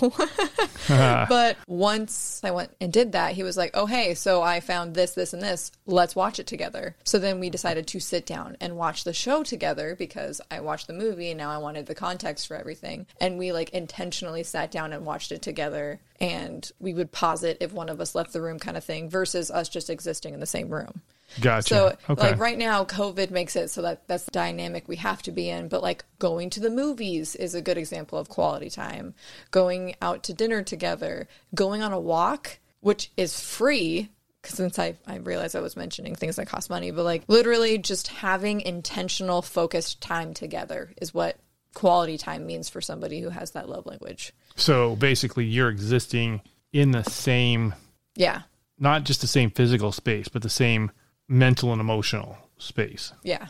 [1.28, 4.94] but once I went and did that, he was like, "Oh, hey, so I found
[4.94, 5.72] this, this, and this.
[5.86, 9.42] Let's watch it together." So then we decided to sit down and watch the show
[9.42, 13.38] together because I watched the movie and now I wanted the context for everything, and
[13.38, 16.00] we like intentionally sat down and watched it together.
[16.20, 19.08] And we would pause it if one of us left the room, kind of thing,
[19.08, 21.00] versus us just existing in the same room.
[21.40, 21.68] Gotcha.
[21.68, 22.30] So okay.
[22.30, 25.48] like right now, COVID makes it so that that's the dynamic we have to be
[25.48, 25.68] in.
[25.68, 29.14] But like going to the movies is a good example of quality time.
[29.50, 34.10] Going out to dinner together, going on a walk, which is free.
[34.42, 37.78] 'cause Since I, I realized I was mentioning things that cost money, but like literally
[37.78, 41.36] just having intentional, focused time together is what
[41.74, 44.32] quality time means for somebody who has that love language.
[44.60, 46.40] So basically, you're existing
[46.72, 47.74] in the same,
[48.16, 48.42] Yeah.
[48.78, 50.90] not just the same physical space, but the same
[51.28, 53.12] mental and emotional space.
[53.22, 53.48] Yeah.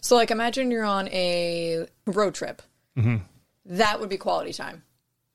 [0.00, 2.62] So, like, imagine you're on a road trip.
[2.96, 3.16] Mm-hmm.
[3.66, 4.82] That would be quality time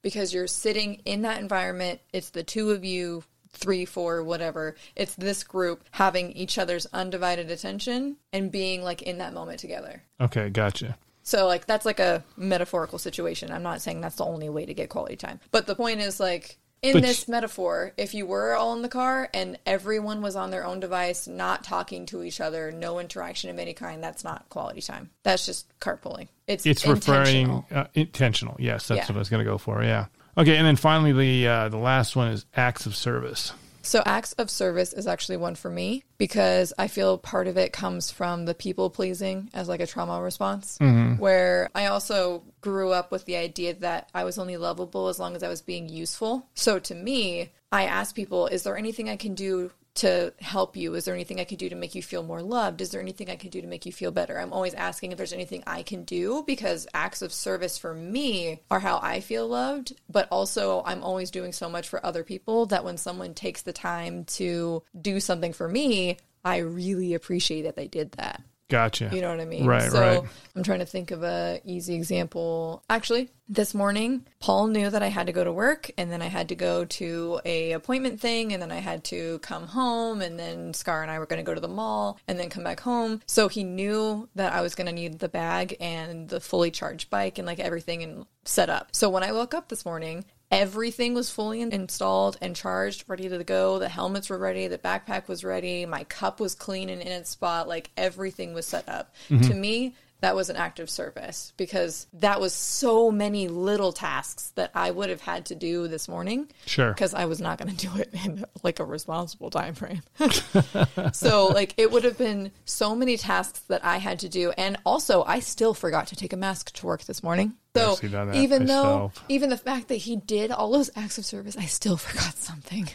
[0.02, 2.00] because you're sitting in that environment.
[2.14, 4.76] It's the two of you, three, four, whatever.
[4.96, 10.04] It's this group having each other's undivided attention and being like in that moment together.
[10.22, 10.98] Okay, gotcha.
[11.26, 13.52] So, like, that's like a metaphorical situation.
[13.52, 15.40] I'm not saying that's the only way to get quality time.
[15.52, 18.90] But the point is, like, in But- this metaphor, if you were all in the
[18.90, 23.50] car and everyone was on their own device, not talking to each other, no interaction
[23.50, 25.10] of any kind, that's not quality time.
[25.24, 26.28] That's just carpooling.
[26.46, 27.66] It's It's referring intentional.
[27.74, 28.56] uh, intentional.
[28.60, 29.06] Yes, that's Yeah.
[29.08, 29.84] what I was going to go for.
[29.84, 30.06] Yeah.
[30.38, 33.52] Okay, and then finally the uh, the last one is acts of service.
[33.86, 37.72] So, acts of service is actually one for me because I feel part of it
[37.72, 41.20] comes from the people pleasing as like a trauma response, mm-hmm.
[41.22, 45.36] where I also grew up with the idea that I was only lovable as long
[45.36, 46.50] as I was being useful.
[46.56, 49.72] So, to me, I ask people, is there anything I can do?
[49.96, 52.82] To help you, is there anything I can do to make you feel more loved?
[52.82, 54.38] Is there anything I can do to make you feel better?
[54.38, 58.62] I'm always asking if there's anything I can do because acts of service for me
[58.70, 62.66] are how I feel loved, but also I'm always doing so much for other people
[62.68, 67.78] that when someone takes the time to do something for me, I really appreciate that
[67.78, 68.42] they did that.
[68.68, 69.12] Gotcha.
[69.14, 69.66] You know what I mean?
[69.66, 70.30] Right, so right.
[70.56, 72.84] I'm trying to think of a easy example.
[72.90, 76.28] Actually, this morning, Paul knew that I had to go to work and then I
[76.28, 80.40] had to go to a appointment thing and then I had to come home and
[80.40, 82.80] then Scar and I were going to go to the mall and then come back
[82.80, 83.22] home.
[83.28, 87.12] So he knew that I was going to need the bag and the fully charged
[87.12, 88.90] bike and like everything and set up.
[88.96, 93.44] So when I woke up this morning everything was fully installed and charged, ready to
[93.44, 93.80] go.
[93.80, 97.30] The helmets were ready, the backpack was ready, my cup was clean and in its
[97.30, 97.68] spot.
[97.68, 99.14] Like everything was set up.
[99.30, 99.50] Mm-hmm.
[99.50, 104.52] To me, that was an act of service because that was so many little tasks
[104.56, 106.52] that I would have had to do this morning.
[106.66, 106.92] Sure.
[106.92, 110.02] Because I was not going to do it in like a responsible time frame.
[111.14, 114.78] so like it would have been so many tasks that I had to do, and
[114.84, 117.54] also I still forgot to take a mask to work this morning.
[117.76, 121.20] So Actually done that even though even the fact that he did all those acts
[121.20, 122.90] of service, I still forgot something.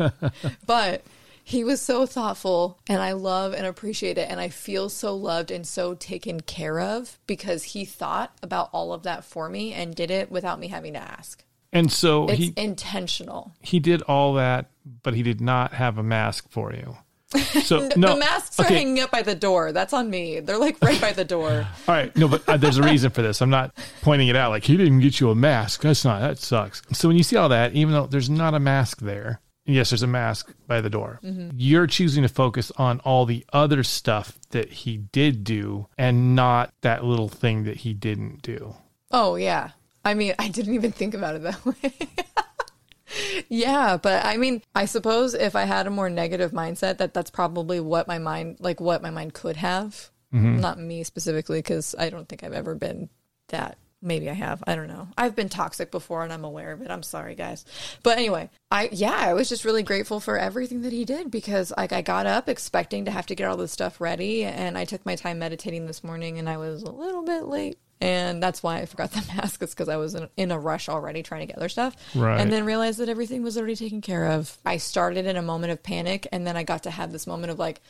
[0.66, 1.04] but
[1.46, 5.50] he was so thoughtful and I love and appreciate it and I feel so loved
[5.50, 9.94] and so taken care of because he thought about all of that for me and
[9.94, 11.44] did it without me having to ask.
[11.70, 13.52] And so It's he intentional.
[13.60, 14.70] he did all that,
[15.02, 16.96] but he did not have a mask for you.
[17.64, 19.72] So no, the masks are hanging up by the door.
[19.72, 20.38] That's on me.
[20.40, 21.50] They're like right by the door.
[21.88, 23.40] All right, no, but uh, there's a reason for this.
[23.40, 25.82] I'm not pointing it out like he didn't get you a mask.
[25.82, 26.82] That's not that sucks.
[26.92, 30.02] So when you see all that, even though there's not a mask there, yes, there's
[30.02, 31.20] a mask by the door.
[31.22, 31.50] Mm-hmm.
[31.56, 36.72] You're choosing to focus on all the other stuff that he did do and not
[36.82, 38.74] that little thing that he didn't do.
[39.10, 39.70] Oh yeah.
[40.04, 41.92] I mean, I didn't even think about it that way.
[43.48, 47.30] yeah, but I mean, I suppose if I had a more negative mindset, that that's
[47.30, 50.10] probably what my mind, like what my mind could have.
[50.32, 50.58] Mm-hmm.
[50.58, 53.08] Not me specifically, because I don't think I've ever been
[53.48, 53.78] that.
[54.04, 54.62] Maybe I have.
[54.66, 55.08] I don't know.
[55.18, 56.90] I've been toxic before, and I'm aware of it.
[56.90, 57.64] I'm sorry, guys.
[58.02, 61.72] But anyway, I yeah, I was just really grateful for everything that he did because
[61.76, 64.84] like I got up expecting to have to get all this stuff ready, and I
[64.84, 68.60] took my time meditating this morning, and I was a little bit late and that's
[68.62, 69.62] why I forgot the mask.
[69.62, 72.38] Is because I was in, in a rush already trying to get other stuff, Right.
[72.40, 74.58] and then realized that everything was already taken care of.
[74.66, 77.52] I started in a moment of panic, and then I got to have this moment
[77.52, 77.80] of like,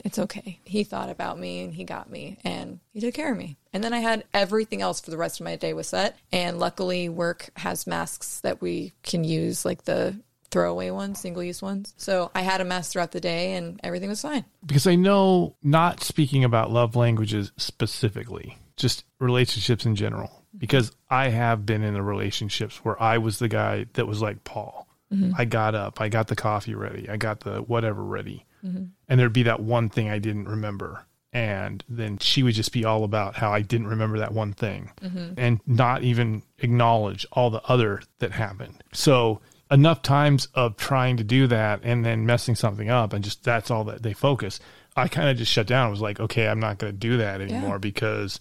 [0.04, 0.58] it's okay.
[0.64, 3.56] He thought about me, and he got me, and he took care of me.
[3.72, 6.58] And then I had everything else for the rest of my day was set, and
[6.58, 10.16] luckily, work has masks that we can use, like the
[10.50, 11.94] throwaway ones, single use ones.
[11.96, 14.44] So I had a mask throughout the day, and everything was fine.
[14.64, 21.30] Because I know, not speaking about love languages specifically, just relationships in general, because I
[21.30, 24.86] have been in the relationships where I was the guy that was like Paul.
[25.12, 25.32] Mm-hmm.
[25.36, 28.46] I got up, I got the coffee ready, I got the whatever ready.
[28.64, 28.84] Mm-hmm.
[29.08, 31.06] And there'd be that one thing I didn't remember.
[31.32, 34.92] And then she would just be all about how I didn't remember that one thing
[35.02, 35.34] mm-hmm.
[35.36, 38.84] and not even acknowledge all the other that happened.
[38.92, 43.42] So, enough times of trying to do that and then messing something up, and just
[43.42, 44.60] that's all that they focus.
[44.96, 45.88] I kind of just shut down.
[45.88, 48.38] I was like, okay, I'm not going to do that anymore because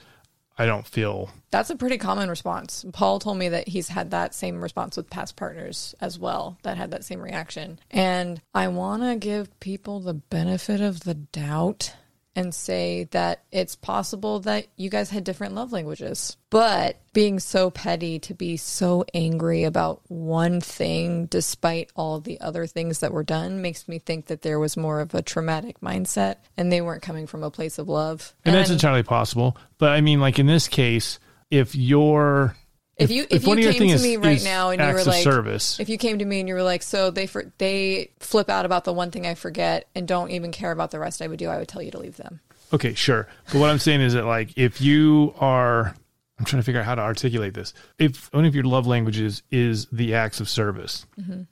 [0.57, 2.85] I don't feel That's a pretty common response.
[2.93, 6.77] Paul told me that he's had that same response with past partners as well, that
[6.77, 7.79] had that same reaction.
[7.89, 11.95] And I want to give people the benefit of the doubt
[12.35, 16.37] and say that it's possible that you guys had different love languages.
[16.49, 22.65] But being so petty to be so angry about one thing despite all the other
[22.65, 26.37] things that were done makes me think that there was more of a traumatic mindset
[26.57, 28.33] and they weren't coming from a place of love.
[28.45, 29.57] and that's entirely possible.
[29.77, 31.19] But I mean, like in this case,
[31.51, 32.55] if you're
[32.97, 35.03] If you if, of you came to is- me right is now and you were
[35.03, 35.79] like service.
[35.79, 38.65] if you came to me and you were like so they for, they flip out
[38.65, 41.39] about the one thing I forget and don't even care about the rest I would
[41.39, 42.39] do I would tell you to leave them.
[42.71, 43.27] Okay, sure.
[43.51, 45.95] But what I'm saying is that like if you are
[46.37, 47.73] I'm trying to figure out how to articulate this.
[47.97, 51.43] If one of your love languages is the acts of service, mm-hmm.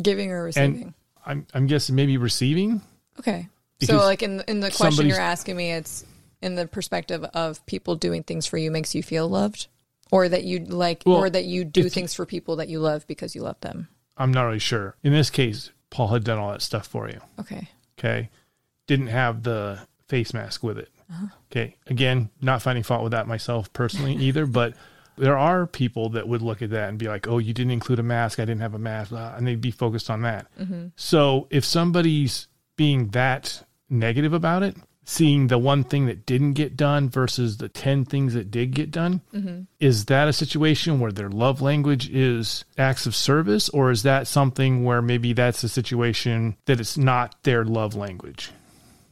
[0.00, 0.82] Giving or receiving.
[0.82, 2.82] and I'm I'm guessing maybe receiving.
[3.18, 3.48] okay.
[3.82, 6.04] So like in in the question you're asking me it's
[6.42, 9.68] in the perspective of people doing things for you makes you feel loved
[10.10, 13.06] or that you like Well, or that you do things for people that you love
[13.06, 13.88] because you love them.
[14.16, 14.96] I'm not really sure.
[15.02, 17.20] In this case, Paul had done all that stuff for you.
[17.38, 17.68] Okay.
[17.98, 18.30] Okay.
[18.86, 20.90] Didn't have the face mask with it.
[21.10, 21.26] Uh-huh.
[21.50, 21.76] Okay.
[21.86, 24.74] Again, not finding fault with that myself personally either, but
[25.16, 27.98] there are people that would look at that and be like, oh, you didn't include
[27.98, 28.38] a mask.
[28.38, 29.10] I didn't have a mask.
[29.10, 30.46] blah, And they'd be focused on that.
[30.58, 30.88] Mm-hmm.
[30.96, 36.76] So if somebody's being that negative about it, seeing the one thing that didn't get
[36.76, 39.62] done versus the 10 things that did get done, mm-hmm.
[39.78, 43.68] is that a situation where their love language is acts of service?
[43.70, 48.50] Or is that something where maybe that's a situation that it's not their love language?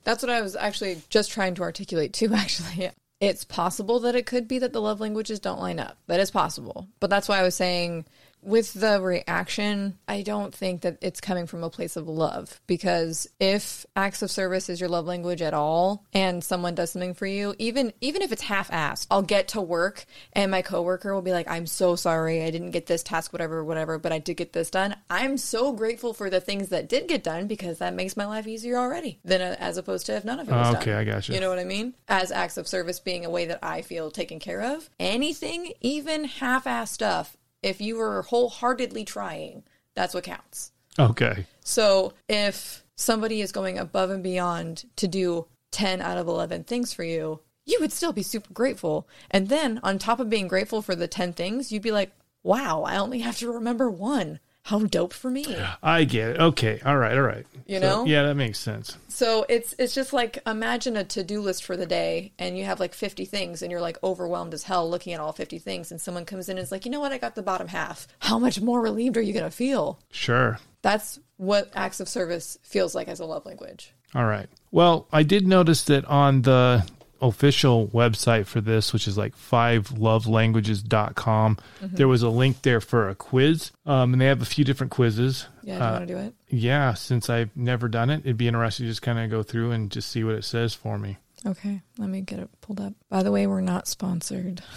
[0.05, 2.91] That's what I was actually just trying to articulate too, actually.
[3.20, 5.99] It's possible that it could be that the love languages don't line up.
[6.07, 6.89] That is possible.
[7.01, 8.05] But that's why I was saying
[8.43, 13.28] with the reaction, I don't think that it's coming from a place of love because
[13.41, 17.26] if acts of service is your love language at all and someone does something for
[17.26, 21.32] you, even even if it's half-assed, I'll get to work and my coworker will be
[21.32, 22.43] like, "I'm so sorry.
[22.43, 25.72] I didn't get this task whatever whatever, but I did get this done." I'm so
[25.72, 29.18] grateful for the things that did get done because that makes my life easier already
[29.24, 30.82] than uh, as opposed to if none of it was Oh, done.
[30.82, 31.32] okay, I gotcha.
[31.32, 31.95] You know what I mean?
[32.09, 34.91] As acts of service being a way that I feel taken care of.
[35.01, 40.73] Anything, even half-assed stuff, if you were wholeheartedly trying, that's what counts.
[40.99, 41.47] Okay.
[41.61, 46.93] So if somebody is going above and beyond to do 10 out of 11 things
[46.93, 49.07] for you, you would still be super grateful.
[49.31, 52.83] And then on top of being grateful for the 10 things, you'd be like, wow,
[52.83, 54.41] I only have to remember one.
[54.65, 55.47] How dope for me.
[55.83, 56.39] I get it.
[56.41, 56.79] Okay.
[56.85, 57.17] All right.
[57.17, 57.47] All right.
[57.67, 58.05] You So, know?
[58.05, 58.99] Yeah, that makes sense.
[59.09, 62.79] So it's it's just like imagine a to-do list for the day and you have
[62.79, 65.99] like 50 things and you're like overwhelmed as hell looking at all 50 things and
[66.01, 67.13] someone comes in and is like, "You know what?
[67.13, 70.01] I got the bottom half." How much more relieved are you going to feel?
[70.11, 70.59] Sure.
[70.83, 73.93] That's what acts of service feels like as a love language.
[74.15, 74.49] All right.
[74.71, 76.87] Well, I did notice that on the
[77.21, 81.97] official website for this, which is like fivelovelanguages.com, Mm-hmm.
[81.97, 83.71] there was a link there for a quiz.
[83.87, 85.47] Um, and they have a few different quizzes.
[85.62, 86.35] Yeah, do you Uh, want to do it?
[86.49, 89.71] yeah, since I've never done it, it'd be interesting to just kind of go through
[89.73, 91.16] and just see what it says for me.
[91.47, 92.95] Okay, let me get it pulled up.
[93.09, 94.62] By the way, we're not sponsored.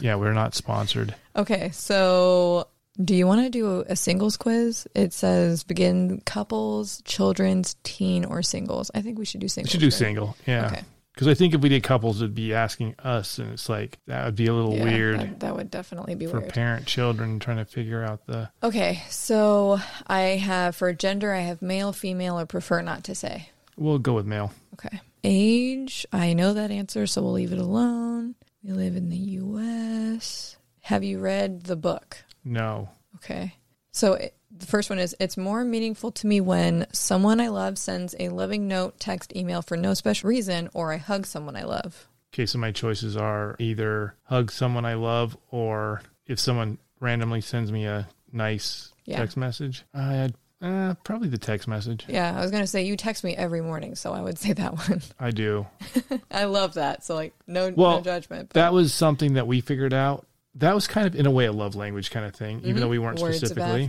[0.00, 1.14] Yeah, we're not sponsored.
[1.36, 2.66] Okay, so
[3.02, 4.86] do you want to do a, singles quiz?
[4.94, 8.90] It says begin couples, children's, teen, or singles.
[8.94, 9.70] I think we should do We singles.
[9.70, 9.92] should do right?
[9.92, 10.36] single.
[10.46, 10.66] Yeah.
[10.66, 10.82] Okay.
[11.14, 14.24] Because I think if we did couples, it'd be asking us, and it's like that
[14.24, 16.52] would be a little Yeah, weird That, that would definitely be for weird.
[16.52, 18.50] parent children trying to figure out the.
[18.64, 23.50] Okay, so I have for gender, I have male, female, or prefer not to say.
[23.76, 24.52] We'll go with male.
[24.74, 25.00] Okay.
[25.22, 28.34] Age, I know that answer, so we'll leave it alone.
[28.64, 30.56] We live in the U.S.
[30.80, 32.16] Have you read the book?
[32.44, 32.88] No.
[33.16, 33.54] Okay.
[33.92, 37.76] So it, the first one is it's more meaningful to me when someone I love
[37.78, 41.64] sends a loving note, text, email for no special reason, or I hug someone I
[41.64, 42.06] love.
[42.32, 47.70] Okay, so my choices are either hug someone I love, or if someone randomly sends
[47.70, 49.18] me a nice Yeah.
[49.18, 52.06] text message, I'd uh, probably the text message.
[52.08, 54.72] Yeah, I was gonna say you text me every morning, so I would say that
[54.88, 55.02] one.
[55.20, 55.66] I do.
[56.30, 57.04] I love that.
[57.04, 58.48] So like no Well, no judgment.
[58.48, 60.26] but That was something that we figured out.
[60.56, 62.88] That was kind of in a way a love language kind of thing, even though
[62.88, 63.24] we weren't Mm-hmm.
[63.24, 63.86] words specifically.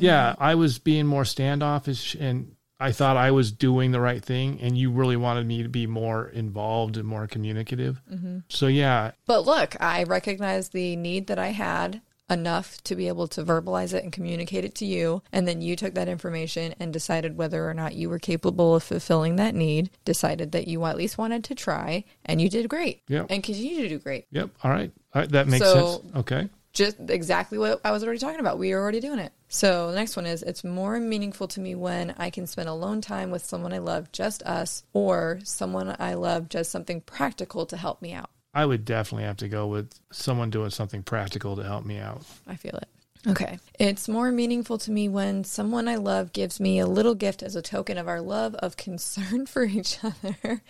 [0.00, 4.60] Yeah, I was being more standoffish and I thought I was doing the right thing
[4.60, 8.02] and you really wanted me to be more involved and more communicative.
[8.12, 8.40] Mm-hmm.
[8.48, 13.28] So yeah, But look, I recognized the need that I had enough to be able
[13.28, 15.22] to verbalize it and communicate it to you.
[15.32, 18.82] And then you took that information and decided whether or not you were capable of
[18.82, 23.02] fulfilling that need, decided that you at least wanted to try, and you did great.
[23.08, 23.26] Yep.
[23.30, 24.26] And continue to do great.
[24.30, 24.92] yep, all right.
[25.14, 26.14] All right that makes So- sense.
[26.16, 26.48] Okay.
[26.72, 28.58] Just exactly what I was already talking about.
[28.58, 29.32] We are already doing it.
[29.48, 33.00] So the next one is it's more meaningful to me when I can spend alone
[33.00, 37.78] time with someone I love, just us, or someone I love does something practical to
[37.78, 38.28] help me out.
[38.56, 42.22] I would definitely have to go with someone doing something practical to help me out.
[42.46, 42.88] I feel it.
[43.26, 43.58] Okay.
[43.78, 47.54] It's more meaningful to me when someone I love gives me a little gift as
[47.54, 50.62] a token of our love, of concern for each other,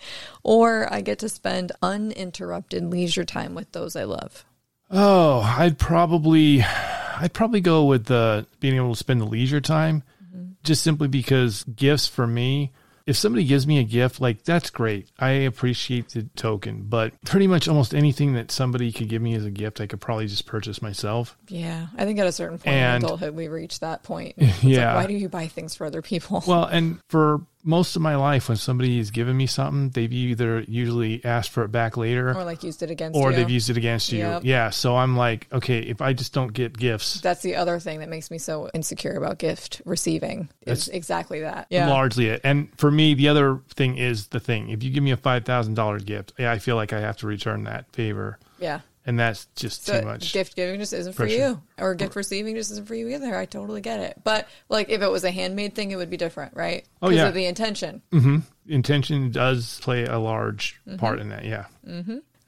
[0.43, 4.43] or I get to spend uninterrupted leisure time with those I love.
[4.91, 10.03] Oh, I'd probably I'd probably go with the being able to spend the leisure time
[10.21, 10.51] mm-hmm.
[10.61, 12.73] just simply because gifts for me
[13.07, 15.09] if somebody gives me a gift like that's great.
[15.17, 19.45] I appreciate the token, but pretty much almost anything that somebody could give me as
[19.45, 21.35] a gift I could probably just purchase myself.
[21.47, 21.87] Yeah.
[21.97, 24.35] I think at a certain point And- in adulthood, we reach that point.
[24.37, 24.93] It's Yeah.
[24.93, 26.43] Like, why do you buy things for other people?
[26.45, 30.61] Well, and for most of my life when somebody has given me something, they've either
[30.61, 33.35] usually asked for it back later or like used it against or you.
[33.35, 34.19] they've used it against you.
[34.19, 34.41] Yep.
[34.45, 37.99] Yeah, so I'm like, okay, if I just don't get gifts, That's the other thing
[37.99, 40.49] that makes me so insecure about gift receiving.
[40.65, 41.67] Is exactly that.
[41.69, 41.89] Yeah.
[41.89, 42.41] largely it.
[42.43, 44.69] And for me, the other thing is the thing.
[44.69, 47.17] If you give me a five thousand dollar gift, yeah, I feel like I have
[47.17, 48.79] to return that favor, yeah.
[49.07, 50.31] And that's just So too much.
[50.33, 53.35] gift giving just isn't for you, or gift receiving just isn't for you either.
[53.35, 54.21] I totally get it.
[54.23, 56.85] But like, if it was a handmade thing, it would be different, right?
[57.01, 57.27] Oh, yeah.
[57.27, 58.03] of the intention.
[58.11, 58.37] hmm
[58.67, 60.97] Intention does play a large Mm-hmm.
[60.97, 61.45] part in that.
[61.45, 61.65] Yeah.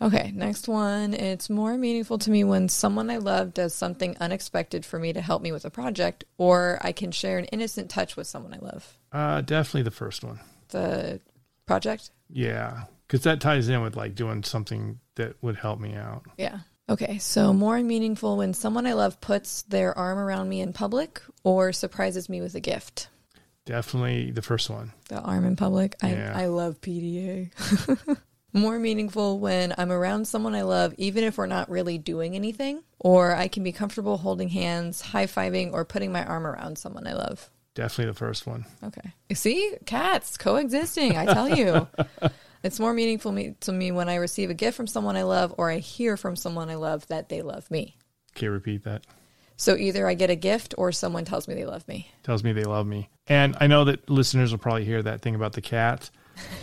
[0.02, 1.14] Okay, next one.
[1.14, 5.20] It's more meaningful to me when someone I love does something unexpected for me to
[5.20, 8.60] help me with a project, or I can share an innocent touch with someone I
[8.60, 8.98] love.
[9.12, 10.40] Uh, definitely the first one.
[10.70, 11.20] The
[11.66, 12.12] project.
[12.30, 16.24] Yeah, because that ties in with like doing something that would help me out.
[16.38, 16.60] Yeah.
[16.88, 21.22] Okay, so more meaningful when someone I love puts their arm around me in public
[21.44, 23.10] or surprises me with a gift.
[23.66, 24.94] Definitely the first one.
[25.08, 25.96] The arm in public.
[26.02, 26.34] I, Yeah.
[26.36, 27.52] I love PDA.
[28.54, 32.84] more meaningful when I'm around someone I love, even if we're not really doing anything,
[33.00, 37.08] or I can be comfortable holding hands, high fiving, or putting my arm around someone
[37.08, 37.50] I love.
[37.76, 38.66] Definitely the first one.
[38.84, 39.14] Okay.
[39.34, 41.18] See, cats coexisting.
[41.18, 41.88] I tell you.
[42.64, 45.54] it's more meaningful me, to me when I receive a gift from someone I love
[45.58, 47.98] or I hear from someone I love that they love me.
[48.36, 49.06] Okay, repeat that.
[49.56, 52.10] So either I get a gift or someone tells me they love me.
[52.24, 53.10] Tells me they love me.
[53.28, 56.10] And I know that listeners will probably hear that thing about the cat.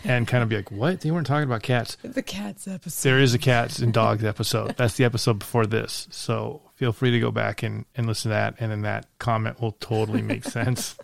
[0.05, 1.01] And kind of be like, what?
[1.01, 1.97] They weren't talking about cats.
[2.03, 3.09] The cats episode.
[3.09, 4.77] There is a cats and dogs episode.
[4.77, 6.09] That's the episode before this.
[6.11, 8.57] So feel free to go back and, and listen to that.
[8.61, 10.97] And then that comment will totally make sense.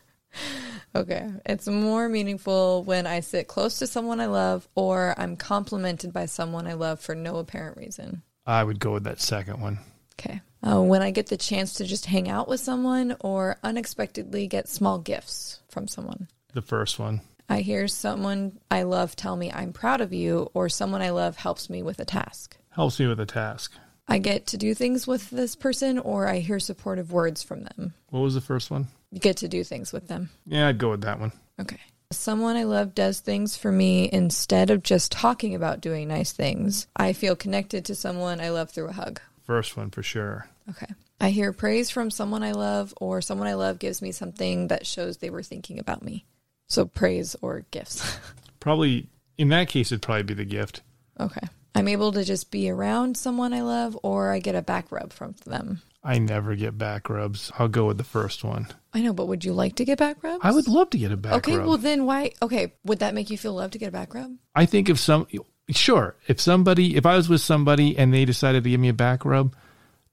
[0.94, 1.28] Okay.
[1.46, 6.26] It's more meaningful when I sit close to someone I love or I'm complimented by
[6.26, 8.22] someone I love for no apparent reason.
[8.44, 9.78] I would go with that second one.
[10.20, 10.40] Okay.
[10.64, 14.68] Uh, when I get the chance to just hang out with someone or unexpectedly get
[14.68, 16.28] small gifts from someone.
[16.52, 17.22] The first one.
[17.52, 21.36] I hear someone I love tell me I'm proud of you, or someone I love
[21.36, 22.56] helps me with a task.
[22.70, 23.74] Helps me with a task.
[24.08, 27.92] I get to do things with this person, or I hear supportive words from them.
[28.08, 28.86] What was the first one?
[29.10, 30.30] You get to do things with them.
[30.46, 31.32] Yeah, I'd go with that one.
[31.60, 31.78] Okay.
[32.10, 36.86] Someone I love does things for me instead of just talking about doing nice things.
[36.96, 39.20] I feel connected to someone I love through a hug.
[39.42, 40.48] First one for sure.
[40.70, 40.94] Okay.
[41.20, 44.86] I hear praise from someone I love, or someone I love gives me something that
[44.86, 46.24] shows they were thinking about me.
[46.72, 48.16] So praise or gifts.
[48.60, 50.80] Probably in that case, it'd probably be the gift.
[51.20, 51.46] okay.
[51.74, 55.12] I'm able to just be around someone I love, or I get a back rub
[55.12, 55.82] from them.
[56.02, 57.52] I never get back rubs.
[57.58, 58.68] I'll go with the first one.
[58.94, 60.40] I know, but would you like to get back rubs?
[60.42, 61.38] I would love to get a back rub.
[61.40, 61.66] Okay, rub.
[61.66, 62.32] well then why?
[62.40, 64.34] Okay, would that make you feel love to get a back rub?
[64.54, 65.26] I think if some,
[65.70, 68.94] sure, if somebody, if I was with somebody and they decided to give me a
[68.94, 69.54] back rub,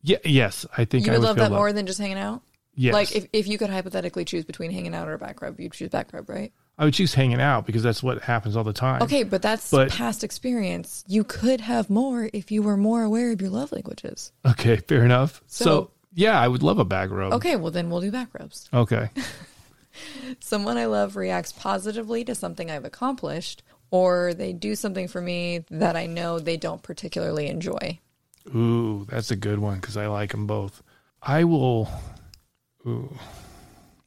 [0.02, 2.42] yeah, yes, I think You I would would love that more than just hanging out.
[2.80, 5.60] Yes, Like if, if you could hypothetically choose between hanging out or a back rub,
[5.60, 6.54] you'd choose back rub, right?
[6.78, 9.02] I would choose hanging out because that's what happens all the time.
[9.02, 11.04] Okay, but that's But- past experience.
[11.06, 14.32] You could have more if you were more aware of your love languages.
[14.46, 15.44] Okay, fair enough.
[15.46, 17.34] So, So- yeah, I would love a back rub.
[17.34, 18.70] Okay, well then we'll do back rubs.
[18.74, 19.10] Okay.
[20.40, 23.62] Someone I love reacts positively to something I've accomplished,
[23.92, 28.00] or they do something for me that I know they don't particularly enjoy.
[28.56, 30.82] Ooh, that's a good one because I like them both.
[31.22, 31.90] I will.
[32.88, 33.16] Ooh,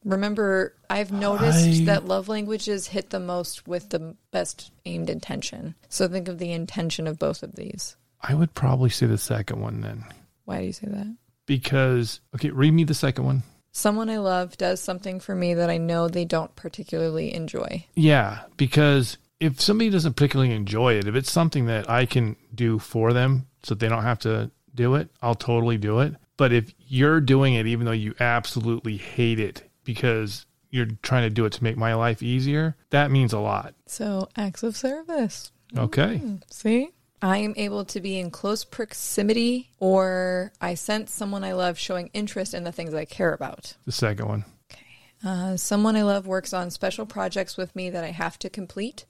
[0.04, 5.74] Remember, I've noticed I- that love languages hit the most with the best aimed intention.
[5.88, 7.96] So think of the intention of both of these.
[8.20, 10.04] I would probably say the second one then
[10.44, 11.16] Why do you say that?
[11.46, 13.42] because okay, read me the second one.
[13.72, 17.86] Someone I love does something for me that I know they don't particularly enjoy.
[17.94, 22.78] Yeah, because if somebody doesn't particularly enjoy it, if it's something that I can do
[22.78, 26.14] for them so they don't have to do it, I'll totally do it.
[26.42, 31.30] But if you're doing it even though you absolutely hate it because you're trying to
[31.30, 33.76] do it to make my life easier, that means a lot.
[33.86, 35.52] So, acts of service.
[35.78, 36.20] Okay.
[36.50, 36.90] See?
[37.22, 42.10] I am able to be in close proximity, or I sense someone I love showing
[42.12, 43.76] interest in the things I care about.
[43.84, 44.44] The second one.
[44.72, 44.82] Okay.
[45.24, 49.04] Uh, someone I love works on special projects with me that I have to complete,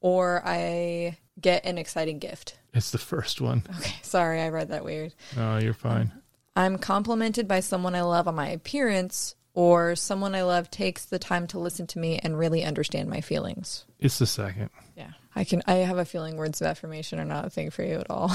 [0.00, 2.58] or I get an exciting gift.
[2.72, 3.64] It's the first one.
[3.76, 5.14] Okay, sorry, I read that weird.
[5.36, 6.12] Oh, you're fine.
[6.58, 11.20] I'm complimented by someone I love on my appearance, or someone I love takes the
[11.20, 13.84] time to listen to me and really understand my feelings.
[14.00, 14.70] It's the second.
[14.96, 15.12] Yeah.
[15.36, 18.00] I can I have a feeling words of affirmation are not a thing for you
[18.00, 18.32] at all.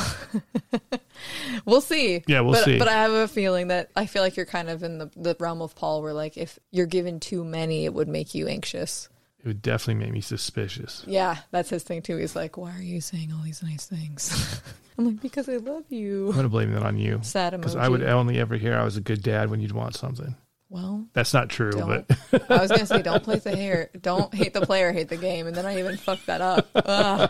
[1.65, 2.24] we'll see.
[2.26, 2.80] Yeah, we'll but, see.
[2.80, 5.36] But I have a feeling that I feel like you're kind of in the, the
[5.38, 9.09] realm of Paul where like if you're given too many it would make you anxious.
[9.39, 11.03] It would definitely make me suspicious.
[11.05, 12.15] Yeah, that's his thing too.
[12.15, 14.61] He's like, Why are you saying all these nice things?
[14.98, 16.28] I'm like, Because I love you.
[16.28, 17.20] I'm going to blame that on you.
[17.24, 17.58] Sad emoji.
[17.58, 17.76] Because.
[17.76, 20.36] I would only ever hear I was a good dad when you'd want something.
[20.70, 22.06] well, That's not true, but
[22.50, 25.46] I was gonna say don't play the hair, don't hate the player, hate the game,
[25.46, 26.68] and then I even fucked that up.
[26.74, 27.30] Ugh.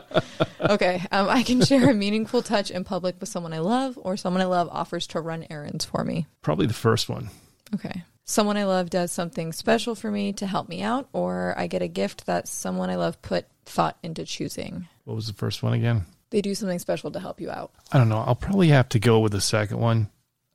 [0.61, 4.15] Okay, um, I can share a meaningful touch in public with someone I love, or
[4.15, 6.25] someone I love offers to run errands for me.
[6.41, 7.29] probably the first one.
[7.75, 11.67] Okay, someone I love does something special for me to help me out, or I
[11.67, 14.87] get a gift that someone I love put thought into choosing.
[15.03, 16.05] What was the first one again?
[16.33, 17.71] They do something special to help you out.
[17.91, 18.17] I don't know.
[18.17, 20.09] I'll probably have to go with the second one.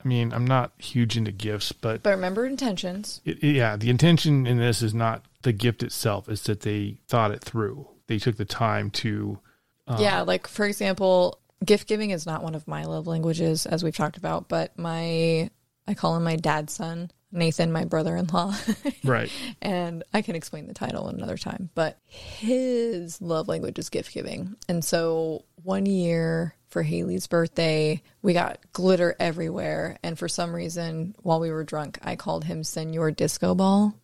[0.05, 3.21] I mean, I'm not huge into gifts, but But remember intentions.
[3.25, 6.29] it, yeah, the intention in this is not the gift itself.
[6.29, 7.87] It's that they thought it through.
[8.09, 9.39] They took the time to.
[9.87, 13.85] Um, yeah, like for example, gift giving is not one of my love languages, as
[13.85, 15.49] we've talked about, but my
[15.87, 18.53] I call him my dad's son, Nathan, my brother in law.
[19.05, 19.31] Right.
[19.63, 24.57] and I can explain the title another time, but his love language is gift giving.
[24.69, 29.99] And so one year for Haley's birthday, we got glitter everywhere.
[30.03, 33.95] And for some reason, while we were drunk, I called him Senor Disco Ball.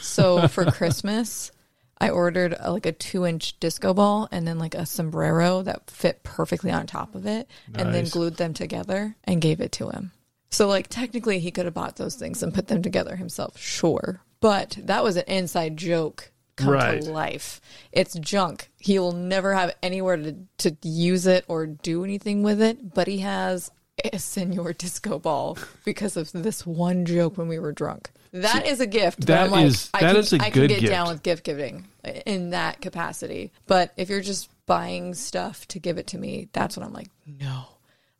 [0.00, 1.52] So for Christmas,
[2.00, 5.90] I ordered a, like a two inch disco ball and then like a sombrero that
[5.90, 9.90] fit perfectly on top of it and then glued them together and gave it to
[9.90, 10.12] him.
[10.50, 14.22] So like technically he could have bought those things and put them together himself, sure.
[14.40, 17.02] But that was an inside joke come Right.
[17.02, 17.60] to life.
[17.92, 18.70] It's junk.
[18.78, 23.18] He'll never have anywhere to to use it or do anything with it, but he
[23.18, 23.70] has
[24.12, 28.10] a senor disco ball because of this one joke when we were drunk.
[28.32, 29.26] That is a gift.
[29.26, 30.92] that like, is- that can, is a I can good get gift.
[30.92, 31.86] down with gift giving
[32.26, 33.52] in that capacity.
[33.66, 37.08] But if you're just buying stuff to give it to me, that's when I'm like,
[37.26, 37.64] no,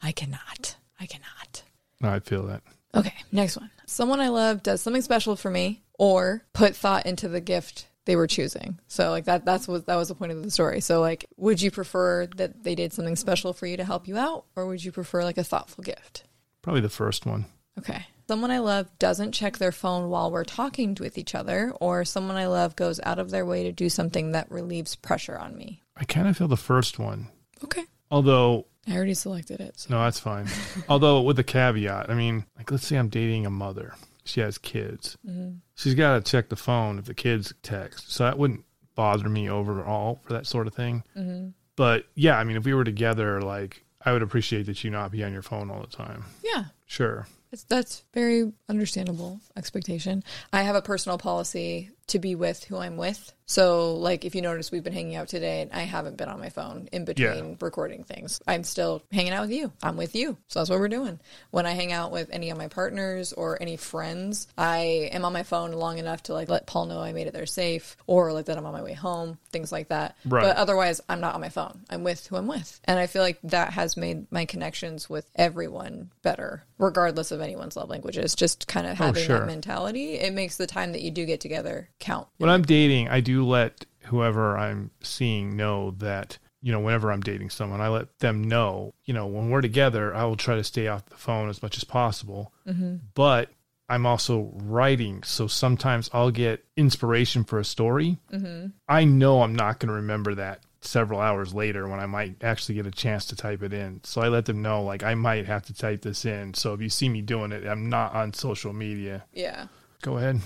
[0.03, 0.77] I cannot.
[0.99, 1.63] I cannot.
[2.01, 2.63] No, I feel that.
[2.95, 3.71] Okay, next one.
[3.87, 8.17] Someone I love does something special for me or put thought into the gift they
[8.17, 8.81] were choosing.
[8.89, 10.81] So like that that's what that was the point of the story.
[10.81, 14.17] So like would you prefer that they did something special for you to help you
[14.17, 16.25] out or would you prefer like a thoughtful gift?
[16.63, 17.45] Probably the first one.
[17.79, 18.07] Okay.
[18.27, 22.37] Someone I love doesn't check their phone while we're talking with each other or someone
[22.37, 25.83] I love goes out of their way to do something that relieves pressure on me.
[25.95, 27.29] I kind of feel the first one.
[27.63, 27.85] Okay.
[28.11, 29.81] Although, I already selected it.
[29.81, 29.95] So.
[29.95, 30.47] no, that's fine.
[30.89, 33.95] Although, with a caveat, I mean, like, let's say I'm dating a mother.
[34.29, 35.17] She has kids.
[35.27, 35.57] Mm-hmm.
[35.75, 38.13] She's got to check the phone if the kids text.
[38.13, 38.65] So that wouldn't
[38.95, 41.03] bother me overall for that sort of thing.
[41.17, 41.49] Mm-hmm.
[41.77, 45.13] But yeah, I mean, if we were together, like, I would appreciate that you not
[45.13, 46.25] be on your phone all the time.
[46.43, 46.65] Yeah.
[46.87, 47.27] Sure.
[47.53, 50.23] It's, that's very understandable expectation.
[50.53, 53.33] I have a personal policy to be with who I'm with.
[53.51, 56.39] So, like, if you notice, we've been hanging out today and I haven't been on
[56.39, 57.55] my phone in between Yeah.
[57.61, 58.41] recording things.
[58.47, 59.73] I'm still hanging out with you.
[59.83, 60.37] I'm with you.
[60.49, 61.19] So, that's what we're doing.
[61.51, 65.33] When I hang out with any of my partners or any friends, I am on
[65.33, 68.35] my phone long enough to, like, let Paul know I made it there safe or,
[68.35, 70.17] like, that I'm on my way home, things like that.
[70.27, 70.43] Right.
[70.43, 71.81] But otherwise, I'm not on my phone.
[71.89, 72.79] I'm with who I'm with.
[72.85, 77.77] And I feel like that has made my connections with everyone better, regardless of anyone's
[77.79, 78.35] love languages.
[78.35, 79.39] Just kind of oh, having Oh, sure.
[79.41, 82.29] that mentality, it makes the time that you do get together count.
[82.37, 87.21] When I'm dating, I do let whoever I'm seeing know that, you know, whenever I'm
[87.21, 90.65] dating someone, I let them know, you know, when we're together, I will try to
[90.65, 92.53] stay off the phone as much as possible.
[92.67, 92.97] Mm-hmm.
[93.15, 93.51] But
[93.89, 95.23] I'm also writing.
[95.23, 98.19] So sometimes I'll get inspiration for a story.
[98.33, 98.69] Mm-hmm.
[98.89, 102.77] I know I'm not going to remember that several hours later when I might actually
[102.77, 104.01] get a chance to type it in.
[104.05, 106.55] So I let them know, like, I might have to type this in.
[106.55, 109.25] So if you see me doing it, I'm not on social media.
[109.33, 109.67] Yeah.
[110.03, 110.41] Go ahead.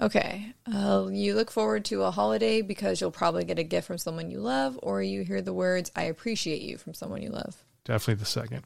[0.00, 0.52] Okay.
[0.72, 4.30] Uh, you look forward to a holiday because you'll probably get a gift from someone
[4.30, 7.62] you love, or you hear the words, I appreciate you from someone you love.
[7.84, 8.64] Definitely the second.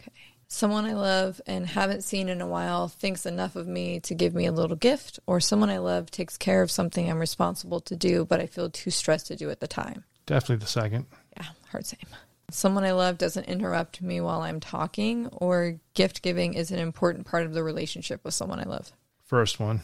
[0.00, 0.12] Okay.
[0.48, 4.34] Someone I love and haven't seen in a while thinks enough of me to give
[4.34, 7.96] me a little gift, or someone I love takes care of something I'm responsible to
[7.96, 10.04] do, but I feel too stressed to do at the time.
[10.26, 11.06] Definitely the second.
[11.36, 12.06] Yeah, hard same.
[12.50, 17.26] Someone I love doesn't interrupt me while I'm talking, or gift giving is an important
[17.26, 18.92] part of the relationship with someone I love.
[19.24, 19.80] First one.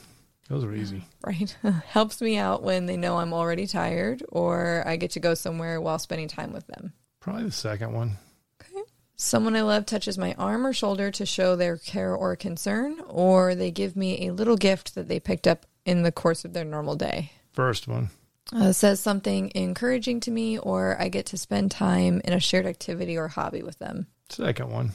[0.51, 1.05] Those are easy.
[1.25, 1.57] Right?
[1.87, 5.81] Helps me out when they know I'm already tired, or I get to go somewhere
[5.81, 6.93] while spending time with them.
[7.21, 8.17] Probably the second one.
[8.61, 8.83] Okay.
[9.17, 13.55] Someone I love touches my arm or shoulder to show their care or concern, or
[13.55, 16.65] they give me a little gift that they picked up in the course of their
[16.65, 17.33] normal day.
[17.53, 18.11] First one.
[18.53, 22.67] Uh, says something encouraging to me, or I get to spend time in a shared
[22.67, 24.07] activity or hobby with them.
[24.31, 24.93] Second one.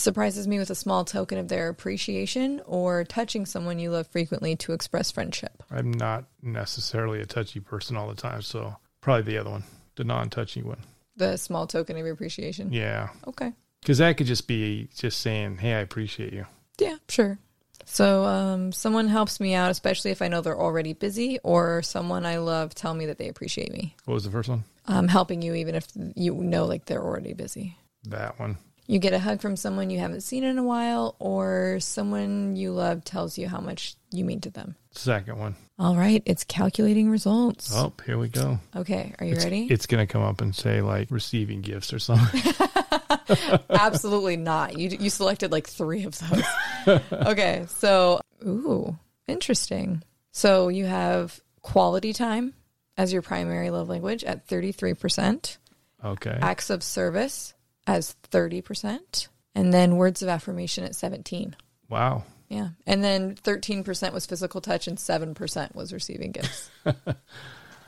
[0.00, 4.56] Surprises me with a small token of their appreciation, or touching someone you love frequently
[4.56, 5.62] to express friendship.
[5.70, 9.64] I'm not necessarily a touchy person all the time, so probably the other one,
[9.96, 10.78] the non-touchy one.
[11.16, 12.72] The small token of appreciation.
[12.72, 13.52] Yeah, Okay.
[13.82, 16.46] because that could just be just saying, "Hey, I appreciate you."
[16.78, 17.38] Yeah, sure.
[17.84, 22.24] So, um, someone helps me out, especially if I know they're already busy, or someone
[22.24, 23.96] I love tell me that they appreciate me.
[24.06, 24.64] What was the first one?
[24.86, 27.76] I'm helping you even if you know like they're already busy.
[28.04, 28.56] That one.
[28.90, 32.72] You get a hug from someone you haven't seen in a while, or someone you
[32.72, 34.74] love tells you how much you mean to them.
[34.90, 35.54] Second one.
[35.78, 37.72] All right, it's calculating results.
[37.72, 38.58] Oh, here we go.
[38.74, 39.68] Okay, are you It's, ready?
[39.70, 42.42] It's gonna come up and say like receiving gifts or something.
[43.70, 44.76] Absolutely not.
[44.76, 47.00] You you selected like three of those.
[47.12, 50.02] okay, so ooh, interesting.
[50.32, 52.54] So you have quality time
[52.96, 55.58] as your primary love language at thirty three percent,
[56.04, 56.36] okay.
[56.42, 57.54] acts of service
[57.90, 61.56] as thirty percent, and then words of affirmation at seventeen.
[61.88, 62.24] Wow.
[62.48, 66.70] Yeah, and then thirteen percent was physical touch, and seven percent was receiving gifts.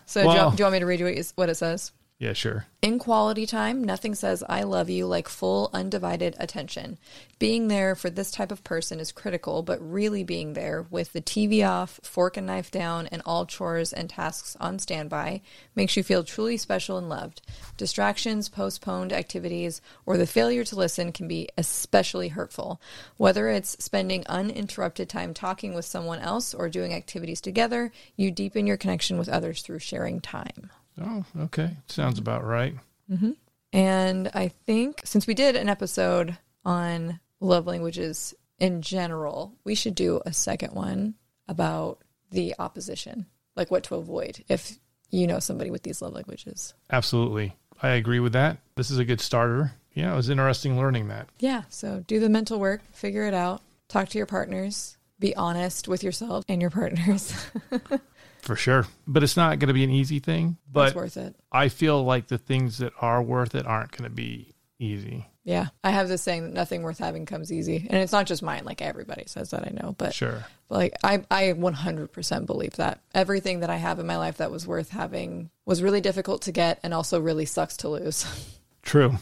[0.07, 1.93] so do, you, do you want me to read you, what it says?
[2.23, 2.67] Yeah, sure.
[2.83, 6.99] In quality time, nothing says I love you like full, undivided attention.
[7.41, 11.21] Being there for this type of person is critical, but really being there with the
[11.21, 15.41] TV off, fork and knife down, and all chores and tasks on standby
[15.75, 17.43] makes you feel truly special and loved.
[17.77, 22.81] Distractions, postponed activities, or the failure to listen can be especially hurtful.
[23.17, 28.69] Whether it's spending uninterrupted time talking with someone else or doing activities together, you deepen
[28.69, 30.71] your connection with others through sharing time.
[31.01, 31.77] Oh, okay.
[31.87, 32.75] Sounds about right.
[33.11, 33.33] Mm-hmm.
[33.73, 39.95] And I think since we did an episode on love languages in general, we should
[39.95, 41.15] do a second one
[41.49, 43.27] about the opposition,
[43.57, 44.79] like what to avoid if
[45.11, 46.75] you know somebody with these love languages.
[46.91, 47.57] Absolutely.
[47.83, 48.59] I agree with that.
[48.77, 49.73] This is a good starter.
[49.95, 51.29] Yeah, it was interesting learning that.
[51.39, 55.87] Yeah, so do the mental work, figure it out, talk to your partners, Be honest
[55.87, 57.35] with yourself and your partners.
[58.43, 58.87] for sure.
[59.07, 60.57] But it's not going to be an easy thing.
[60.71, 61.35] But it's But worth it.
[61.51, 65.27] I feel like the things that are worth it aren't going to be easy.
[65.45, 65.69] Yeah.
[65.83, 67.87] I have this saying that nothing worth having comes easy.
[67.91, 70.45] And it's not just mine, like everybody says that I know, but Sure.
[70.69, 74.67] like I, I 100% believe that everything that I have in my life that was
[74.67, 78.25] worth having was really difficult to get and also really sucks to lose.
[78.83, 79.17] True.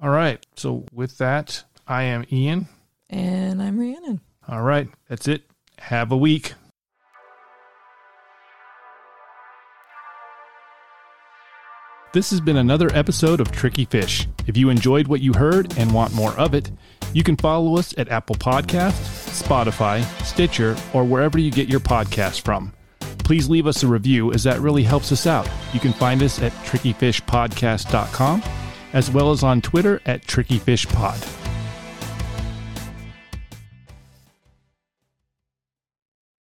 [0.00, 0.44] All right.
[0.56, 2.66] So with that, I am Ian.
[3.10, 4.20] And I'm Rhiannon.
[4.48, 4.88] All right.
[5.08, 5.42] That's it.
[5.78, 6.54] Have a week.
[12.14, 14.28] This has been another episode of Tricky Fish.
[14.46, 16.70] If you enjoyed what you heard and want more of it,
[17.12, 22.40] you can follow us at Apple Podcasts, Spotify, Stitcher, or wherever you get your podcasts
[22.40, 22.72] from.
[23.00, 25.50] Please leave us a review as that really helps us out.
[25.72, 28.42] You can find us at trickyfishpodcast.com
[28.92, 31.43] as well as on Twitter at trickyfishpod.